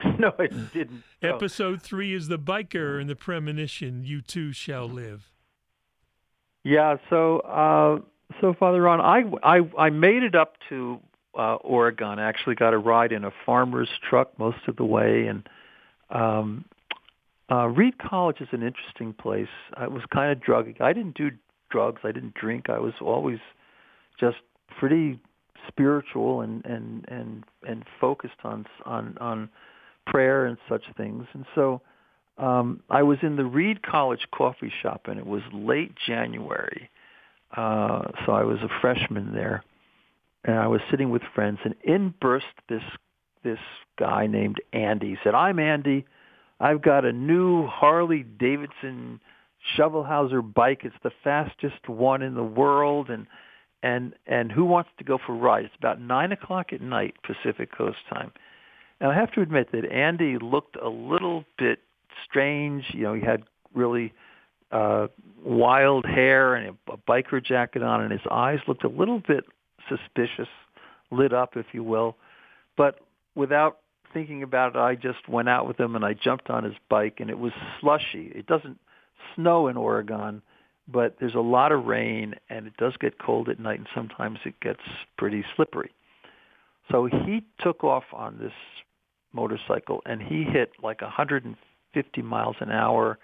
No, 0.18 0.32
it 0.38 0.72
didn't. 0.72 1.02
No. 1.22 1.34
Episode 1.34 1.82
three 1.82 2.12
is 2.12 2.28
the 2.28 2.38
biker 2.38 3.00
and 3.00 3.08
the 3.08 3.16
premonition, 3.16 4.04
you 4.04 4.20
too 4.20 4.52
shall 4.52 4.86
live. 4.88 5.32
Yeah, 6.62 6.96
so 7.10 7.40
uh, 7.40 7.98
so 8.40 8.54
Father 8.54 8.82
Ron, 8.82 9.00
I, 9.00 9.24
I, 9.42 9.86
I 9.86 9.90
made 9.90 10.22
it 10.22 10.34
up 10.34 10.56
to 10.68 11.00
uh, 11.36 11.56
Oregon. 11.56 12.18
I 12.18 12.28
actually 12.28 12.54
got 12.54 12.74
a 12.74 12.78
ride 12.78 13.12
in 13.12 13.24
a 13.24 13.32
farmer's 13.44 13.88
truck 14.08 14.38
most 14.38 14.68
of 14.68 14.76
the 14.76 14.84
way, 14.84 15.26
and 15.26 15.48
um, 16.10 16.64
uh, 17.50 17.66
Reed 17.68 17.98
College 17.98 18.40
is 18.40 18.48
an 18.52 18.62
interesting 18.62 19.12
place. 19.12 19.48
I 19.74 19.88
was 19.88 20.02
kind 20.12 20.32
of 20.32 20.38
druggy. 20.38 20.80
I 20.80 20.92
didn't 20.92 21.16
do 21.16 21.30
drugs. 21.70 22.00
I 22.04 22.12
didn't 22.12 22.34
drink. 22.34 22.70
I 22.70 22.78
was 22.78 22.94
always 23.00 23.40
just 24.18 24.38
pretty 24.78 25.18
spiritual 25.68 26.42
and 26.42 26.64
and 26.64 27.04
and 27.08 27.44
and 27.66 27.84
focused 28.00 28.40
on 28.44 28.66
on 28.84 29.16
on 29.20 29.48
prayer 30.06 30.46
and 30.46 30.58
such 30.68 30.82
things. 30.96 31.26
And 31.32 31.44
so 31.54 31.80
um, 32.38 32.80
I 32.90 33.02
was 33.02 33.18
in 33.22 33.36
the 33.36 33.44
Reed 33.44 33.82
College 33.82 34.26
coffee 34.34 34.72
shop, 34.82 35.02
and 35.06 35.18
it 35.18 35.26
was 35.26 35.42
late 35.52 35.92
January. 36.06 36.90
Uh, 37.56 38.02
so 38.26 38.32
I 38.32 38.42
was 38.42 38.58
a 38.62 38.80
freshman 38.80 39.32
there, 39.32 39.62
and 40.44 40.58
I 40.58 40.66
was 40.66 40.80
sitting 40.90 41.10
with 41.10 41.22
friends, 41.34 41.58
and 41.64 41.74
in 41.84 42.14
burst 42.20 42.46
this 42.68 42.82
this 43.44 43.58
guy 43.98 44.26
named 44.26 44.60
Andy. 44.72 45.10
He 45.10 45.16
said, 45.22 45.34
"I'm 45.34 45.58
Andy. 45.58 46.04
I've 46.60 46.82
got 46.82 47.04
a 47.04 47.12
new 47.12 47.66
Harley 47.66 48.22
Davidson 48.22 49.20
Shovelhauser 49.76 50.54
bike. 50.54 50.80
It's 50.84 50.94
the 51.02 51.12
fastest 51.22 51.88
one 51.88 52.22
in 52.22 52.34
the 52.34 52.42
world, 52.42 53.10
and 53.10 53.26
and 53.84 54.14
and 54.26 54.50
who 54.50 54.64
wants 54.64 54.90
to 54.98 55.04
go 55.04 55.18
for 55.24 55.32
a 55.32 55.38
ride? 55.38 55.64
It's 55.66 55.74
about 55.78 56.00
nine 56.00 56.32
o'clock 56.32 56.72
at 56.72 56.80
night 56.80 57.14
Pacific 57.22 57.70
Coast 57.76 57.98
time." 58.12 58.32
And 59.00 59.10
I 59.10 59.14
have 59.14 59.32
to 59.32 59.42
admit 59.42 59.72
that 59.72 59.84
Andy 59.90 60.38
looked 60.38 60.76
a 60.76 60.88
little 60.88 61.44
bit 61.58 61.80
strange. 62.24 62.84
You 62.92 63.02
know, 63.02 63.14
he 63.14 63.20
had 63.20 63.42
really 63.74 64.12
uh, 64.72 65.08
wild 65.44 66.06
hair 66.06 66.54
and 66.54 66.76
a, 66.88 66.92
a 66.92 66.96
biker 66.96 67.44
jacket 67.44 67.82
on, 67.82 68.00
and 68.02 68.12
his 68.12 68.26
eyes 68.30 68.60
looked 68.66 68.84
a 68.84 68.88
little 68.88 69.20
bit 69.20 69.44
suspicious, 69.88 70.48
lit 71.10 71.32
up, 71.32 71.56
if 71.56 71.66
you 71.72 71.82
will. 71.84 72.16
But 72.76 73.00
without 73.34 73.78
thinking 74.12 74.42
about 74.42 74.74
it, 74.74 74.78
I 74.78 74.94
just 74.94 75.28
went 75.28 75.48
out 75.48 75.66
with 75.66 75.78
him 75.78 75.96
and 75.96 76.04
I 76.04 76.14
jumped 76.14 76.48
on 76.50 76.64
his 76.64 76.74
bike, 76.88 77.18
and 77.20 77.30
it 77.30 77.38
was 77.38 77.52
slushy. 77.80 78.32
It 78.34 78.46
doesn't 78.46 78.78
snow 79.34 79.68
in 79.68 79.76
Oregon, 79.76 80.42
but 80.86 81.16
there's 81.18 81.34
a 81.34 81.40
lot 81.40 81.72
of 81.72 81.86
rain, 81.86 82.34
and 82.50 82.66
it 82.66 82.76
does 82.76 82.94
get 83.00 83.18
cold 83.18 83.48
at 83.48 83.58
night, 83.58 83.78
and 83.78 83.88
sometimes 83.94 84.38
it 84.44 84.58
gets 84.60 84.80
pretty 85.16 85.44
slippery. 85.56 85.92
So 86.90 87.06
he 87.06 87.42
took 87.60 87.82
off 87.82 88.04
on 88.12 88.38
this 88.38 88.52
motorcycle, 89.32 90.02
and 90.04 90.20
he 90.22 90.44
hit 90.44 90.72
like 90.82 91.00
150 91.00 92.22
miles 92.22 92.56
an 92.60 92.70
hour 92.70 93.18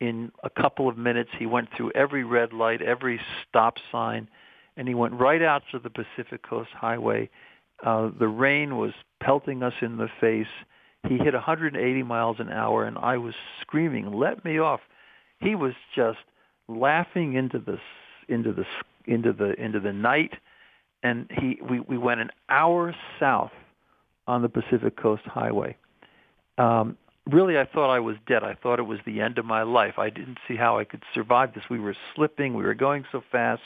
in 0.00 0.30
a 0.42 0.50
couple 0.50 0.88
of 0.88 0.98
minutes. 0.98 1.30
He 1.38 1.46
went 1.46 1.68
through 1.76 1.92
every 1.94 2.24
red 2.24 2.52
light, 2.52 2.82
every 2.82 3.20
stop 3.48 3.76
sign, 3.90 4.28
and 4.76 4.86
he 4.86 4.94
went 4.94 5.14
right 5.14 5.42
out 5.42 5.62
to 5.72 5.78
the 5.78 5.90
Pacific 5.90 6.42
Coast 6.42 6.70
Highway. 6.74 7.30
Uh, 7.84 8.10
the 8.18 8.28
rain 8.28 8.76
was 8.76 8.92
pelting 9.20 9.62
us 9.62 9.74
in 9.80 9.96
the 9.96 10.08
face. 10.20 10.46
He 11.08 11.18
hit 11.18 11.34
180 11.34 12.02
miles 12.02 12.36
an 12.38 12.50
hour, 12.50 12.84
and 12.84 12.98
I 12.98 13.16
was 13.16 13.34
screaming, 13.60 14.12
"Let 14.12 14.44
me 14.44 14.58
off!" 14.58 14.80
He 15.40 15.54
was 15.54 15.74
just 15.94 16.18
laughing 16.68 17.34
into 17.34 17.58
the 17.58 17.78
into 18.28 18.52
the 18.52 18.64
into 19.06 19.32
the 19.32 19.52
into 19.62 19.80
the 19.80 19.92
night, 19.92 20.32
and 21.02 21.30
he 21.40 21.58
we 21.68 21.80
we 21.80 21.98
went 21.98 22.20
an 22.20 22.30
hour 22.48 22.94
south 23.18 23.52
on 24.26 24.42
the 24.42 24.48
Pacific 24.48 24.96
Coast 24.96 25.24
Highway. 25.24 25.76
Um, 26.58 26.96
really, 27.30 27.58
I 27.58 27.64
thought 27.64 27.92
I 27.92 28.00
was 28.00 28.16
dead. 28.26 28.42
I 28.44 28.54
thought 28.54 28.78
it 28.78 28.84
was 28.84 29.00
the 29.04 29.20
end 29.20 29.38
of 29.38 29.44
my 29.44 29.62
life. 29.62 29.98
I 29.98 30.10
didn't 30.10 30.38
see 30.46 30.56
how 30.56 30.78
I 30.78 30.84
could 30.84 31.02
survive 31.14 31.54
this. 31.54 31.64
We 31.70 31.80
were 31.80 31.96
slipping. 32.14 32.54
We 32.54 32.64
were 32.64 32.74
going 32.74 33.04
so 33.10 33.22
fast. 33.30 33.62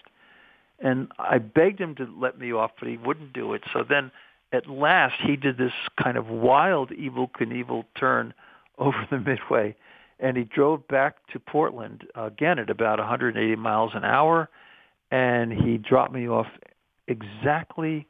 And 0.79 1.09
I 1.19 1.39
begged 1.39 1.81
him 1.81 1.95
to 1.97 2.07
let 2.19 2.39
me 2.39 2.53
off, 2.53 2.73
but 2.79 2.89
he 2.89 2.99
wouldn't 2.99 3.33
do 3.33 3.55
it. 3.55 3.63
So 3.73 3.83
then 3.89 4.11
at 4.53 4.69
last 4.69 5.15
he 5.25 5.37
did 5.37 5.57
this 5.57 5.73
kind 6.03 6.17
of 6.17 6.29
wild 6.29 6.91
Evel 6.91 7.31
Knievel 7.31 7.85
turn 7.99 8.35
over 8.79 9.07
the 9.11 9.19
midway. 9.19 9.75
And 10.19 10.37
he 10.37 10.45
drove 10.45 10.87
back 10.89 11.17
to 11.33 11.39
Portland, 11.39 12.05
again 12.15 12.59
at 12.59 12.71
about 12.71 12.99
180 12.99 13.57
miles 13.57 13.93
an 13.95 14.05
hour. 14.05 14.49
And 15.11 15.53
he 15.53 15.79
dropped 15.79 16.13
me 16.13 16.29
off 16.29 16.47
exactly 17.07 18.07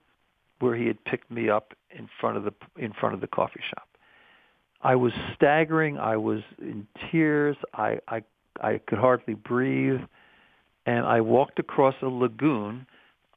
where 0.61 0.75
he 0.75 0.87
had 0.87 1.03
picked 1.05 1.31
me 1.31 1.51
up 1.51 1.75
in 1.91 2.09
front 2.21 2.37
of 2.37 2.45
the 2.45 2.53
in 2.77 2.93
front 2.93 3.15
of 3.15 3.21
the 3.21 3.27
coffee 3.27 3.61
shop. 3.71 3.89
I 4.83 4.95
was 4.95 5.13
staggering. 5.35 5.99
I 5.99 6.17
was 6.17 6.41
in 6.59 6.87
tears. 7.11 7.57
I 7.75 7.99
I 8.09 8.23
I 8.61 8.79
could 8.87 8.99
hardly 8.99 9.35
breathe, 9.35 10.01
and 10.87 11.05
I 11.05 11.21
walked 11.21 11.59
across 11.59 11.95
a 12.03 12.07
lagoon. 12.07 12.87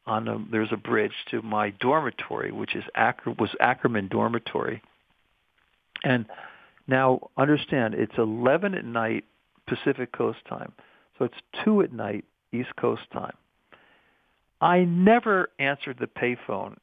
On 0.06 0.28
a, 0.28 0.44
there's 0.50 0.72
a 0.72 0.78
bridge 0.78 1.14
to 1.30 1.44
my 1.44 1.70
dormitory, 1.70 2.52
which 2.52 2.76
is 2.76 2.84
Acker, 2.96 3.32
was 3.38 3.52
Ackerman 3.60 4.08
Dormitory. 4.08 4.82
And 6.04 6.26
now 6.90 7.30
understand, 7.38 7.94
it's 7.94 8.18
11 8.18 8.74
at 8.76 8.86
night 8.86 9.24
Pacific 9.68 10.12
Coast 10.12 10.40
time, 10.48 10.74
so 11.18 11.26
it's 11.26 11.38
two 11.64 11.82
at 11.82 11.94
night 11.94 12.26
East 12.52 12.76
Coast 12.80 13.04
time. 13.14 13.36
I 14.62 14.84
never 14.84 15.50
answered 15.60 15.98
the 16.00 16.08
payphone 16.08 16.78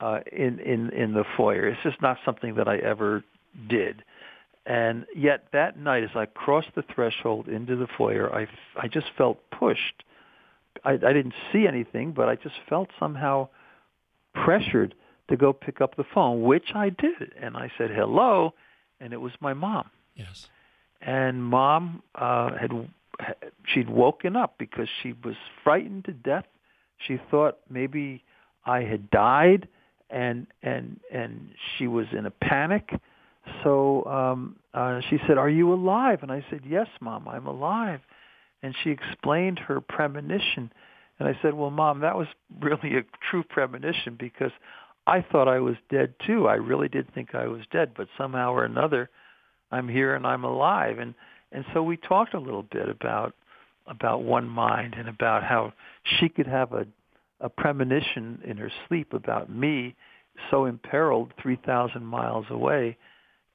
uh, 0.00 0.20
in 0.30 0.58
in 0.60 0.90
in 0.90 1.12
the 1.12 1.24
foyer. 1.36 1.68
It's 1.68 1.82
just 1.82 2.00
not 2.00 2.18
something 2.24 2.54
that 2.54 2.68
I 2.68 2.78
ever 2.78 3.22
did. 3.68 4.02
And 4.64 5.06
yet 5.14 5.46
that 5.52 5.78
night, 5.78 6.04
as 6.04 6.10
I 6.14 6.26
crossed 6.26 6.74
the 6.74 6.84
threshold 6.94 7.48
into 7.48 7.76
the 7.76 7.88
foyer, 7.98 8.32
I 8.34 8.46
I 8.80 8.88
just 8.88 9.06
felt 9.18 9.38
pushed. 9.50 10.04
I, 10.84 10.92
I 10.92 11.12
didn't 11.12 11.34
see 11.52 11.66
anything, 11.66 12.12
but 12.12 12.28
I 12.28 12.36
just 12.36 12.54
felt 12.68 12.88
somehow 12.98 13.48
pressured 14.34 14.94
to 15.28 15.36
go 15.36 15.52
pick 15.52 15.80
up 15.80 15.96
the 15.96 16.04
phone, 16.14 16.42
which 16.42 16.70
I 16.74 16.88
did. 16.88 17.32
And 17.40 17.56
I 17.56 17.70
said 17.76 17.90
hello, 17.90 18.54
and 19.02 19.12
it 19.12 19.20
was 19.20 19.32
my 19.40 19.52
mom. 19.52 19.90
Yes. 20.14 20.46
And 21.00 21.42
mom 21.42 22.02
uh, 22.14 22.50
had 22.56 22.70
she'd 23.66 23.90
woken 23.90 24.36
up 24.36 24.54
because 24.58 24.88
she 25.02 25.14
was 25.24 25.34
frightened 25.64 26.04
to 26.06 26.12
death. 26.12 26.46
She 27.06 27.18
thought 27.30 27.58
maybe 27.68 28.22
I 28.64 28.82
had 28.82 29.10
died 29.10 29.68
and 30.10 30.46
and 30.62 31.00
and 31.12 31.50
she 31.76 31.86
was 31.86 32.06
in 32.16 32.26
a 32.26 32.30
panic. 32.30 32.90
So 33.64 34.04
um, 34.04 34.56
uh, 34.72 35.00
she 35.10 35.18
said, 35.26 35.38
"Are 35.38 35.48
you 35.48 35.72
alive?" 35.72 36.20
And 36.22 36.30
I 36.30 36.44
said, 36.50 36.60
"Yes, 36.64 36.86
Mom, 37.00 37.26
I'm 37.26 37.46
alive." 37.46 38.00
And 38.62 38.74
she 38.84 38.90
explained 38.90 39.58
her 39.58 39.80
premonition, 39.80 40.70
and 41.18 41.28
I 41.28 41.36
said, 41.42 41.54
"Well, 41.54 41.70
Mom, 41.70 42.00
that 42.00 42.16
was 42.16 42.28
really 42.60 42.96
a 42.96 43.02
true 43.30 43.42
premonition 43.42 44.16
because 44.16 44.52
I 45.06 45.22
thought 45.22 45.48
I 45.48 45.58
was 45.58 45.76
dead 45.90 46.14
too. 46.26 46.46
I 46.48 46.54
really 46.54 46.88
did 46.88 47.12
think 47.14 47.34
I 47.34 47.46
was 47.46 47.62
dead, 47.72 47.92
but 47.96 48.08
somehow 48.16 48.52
or 48.52 48.64
another, 48.64 49.10
I'm 49.70 49.88
here 49.88 50.14
and 50.14 50.26
I'm 50.26 50.44
alive." 50.44 50.98
And 50.98 51.14
and 51.50 51.64
so 51.72 51.82
we 51.82 51.96
talked 51.96 52.34
a 52.34 52.40
little 52.40 52.62
bit 52.62 52.88
about 52.88 53.34
about 53.86 54.22
one 54.22 54.48
mind 54.48 54.94
and 54.96 55.08
about 55.08 55.42
how 55.42 55.72
she 56.04 56.28
could 56.28 56.46
have 56.46 56.72
a 56.72 56.86
a 57.40 57.48
premonition 57.48 58.40
in 58.44 58.56
her 58.56 58.70
sleep 58.88 59.12
about 59.12 59.50
me 59.50 59.94
so 60.50 60.64
imperiled 60.64 61.32
3,000 61.42 62.04
miles 62.04 62.46
away. 62.50 62.96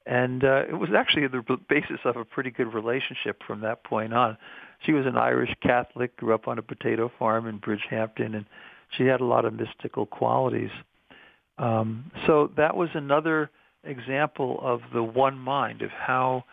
And 0.06 0.44
uh, 0.44 0.64
it 0.68 0.78
was 0.78 0.90
actually 0.96 1.26
the 1.26 1.42
basis 1.68 2.00
of 2.04 2.16
a 2.16 2.24
pretty 2.24 2.50
good 2.50 2.72
relationship 2.72 3.42
from 3.46 3.60
that 3.62 3.84
point 3.84 4.14
on. 4.14 4.38
She 4.86 4.92
was 4.92 5.06
an 5.06 5.16
Irish 5.16 5.54
Catholic, 5.62 6.16
grew 6.16 6.34
up 6.34 6.48
on 6.48 6.58
a 6.58 6.62
potato 6.62 7.10
farm 7.18 7.46
in 7.46 7.58
Bridgehampton, 7.58 8.36
and 8.36 8.46
she 8.96 9.04
had 9.04 9.20
a 9.20 9.24
lot 9.24 9.44
of 9.44 9.54
mystical 9.54 10.06
qualities. 10.06 10.70
Um, 11.58 12.10
so 12.26 12.50
that 12.56 12.76
was 12.76 12.88
another 12.94 13.50
example 13.84 14.58
of 14.62 14.80
the 14.92 15.02
one 15.02 15.38
mind, 15.38 15.82
of 15.82 15.90
how 15.90 16.44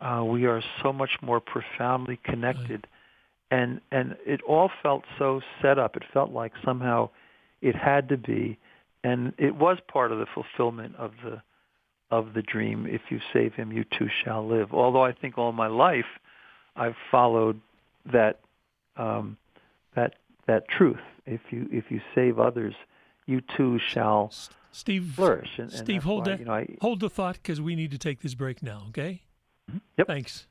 uh, 0.00 0.24
we 0.24 0.46
are 0.46 0.62
so 0.82 0.92
much 0.92 1.10
more 1.22 1.40
profoundly 1.40 2.18
connected 2.24 2.86
and 3.54 3.80
and 3.90 4.16
it 4.26 4.40
all 4.42 4.70
felt 4.82 5.04
so 5.18 5.40
set 5.62 5.78
up. 5.78 5.96
It 5.96 6.02
felt 6.12 6.30
like 6.30 6.52
somehow 6.64 7.10
it 7.62 7.76
had 7.76 8.08
to 8.08 8.16
be, 8.16 8.58
and 9.02 9.32
it 9.38 9.54
was 9.54 9.78
part 9.88 10.12
of 10.12 10.18
the 10.18 10.26
fulfillment 10.34 10.96
of 10.96 11.12
the 11.24 11.42
of 12.10 12.34
the 12.34 12.42
dream. 12.42 12.86
If 12.88 13.02
you 13.10 13.20
save 13.32 13.54
him, 13.54 13.72
you 13.72 13.84
too 13.98 14.08
shall 14.24 14.46
live. 14.46 14.72
Although 14.72 15.04
I 15.04 15.12
think 15.12 15.38
all 15.38 15.52
my 15.52 15.66
life 15.66 16.04
I've 16.76 16.96
followed 17.10 17.60
that 18.12 18.40
um, 18.96 19.36
that 19.94 20.14
that 20.46 20.68
truth. 20.68 21.00
If 21.26 21.40
you 21.50 21.68
if 21.70 21.84
you 21.90 22.00
save 22.14 22.38
others, 22.38 22.74
you 23.26 23.40
too 23.56 23.78
shall 23.92 24.32
Steve, 24.72 25.12
flourish. 25.14 25.58
And, 25.58 25.70
Steve, 25.70 26.02
hold 26.02 26.26
why, 26.26 26.32
that. 26.32 26.38
You 26.40 26.44
know, 26.46 26.52
I, 26.52 26.68
hold 26.80 27.00
the 27.00 27.10
thought 27.10 27.34
because 27.34 27.60
we 27.60 27.76
need 27.76 27.90
to 27.92 27.98
take 27.98 28.20
this 28.20 28.34
break 28.34 28.62
now. 28.62 28.86
Okay. 28.88 29.22
Mm-hmm. 29.70 29.78
Yep. 29.98 30.06
Thanks. 30.06 30.46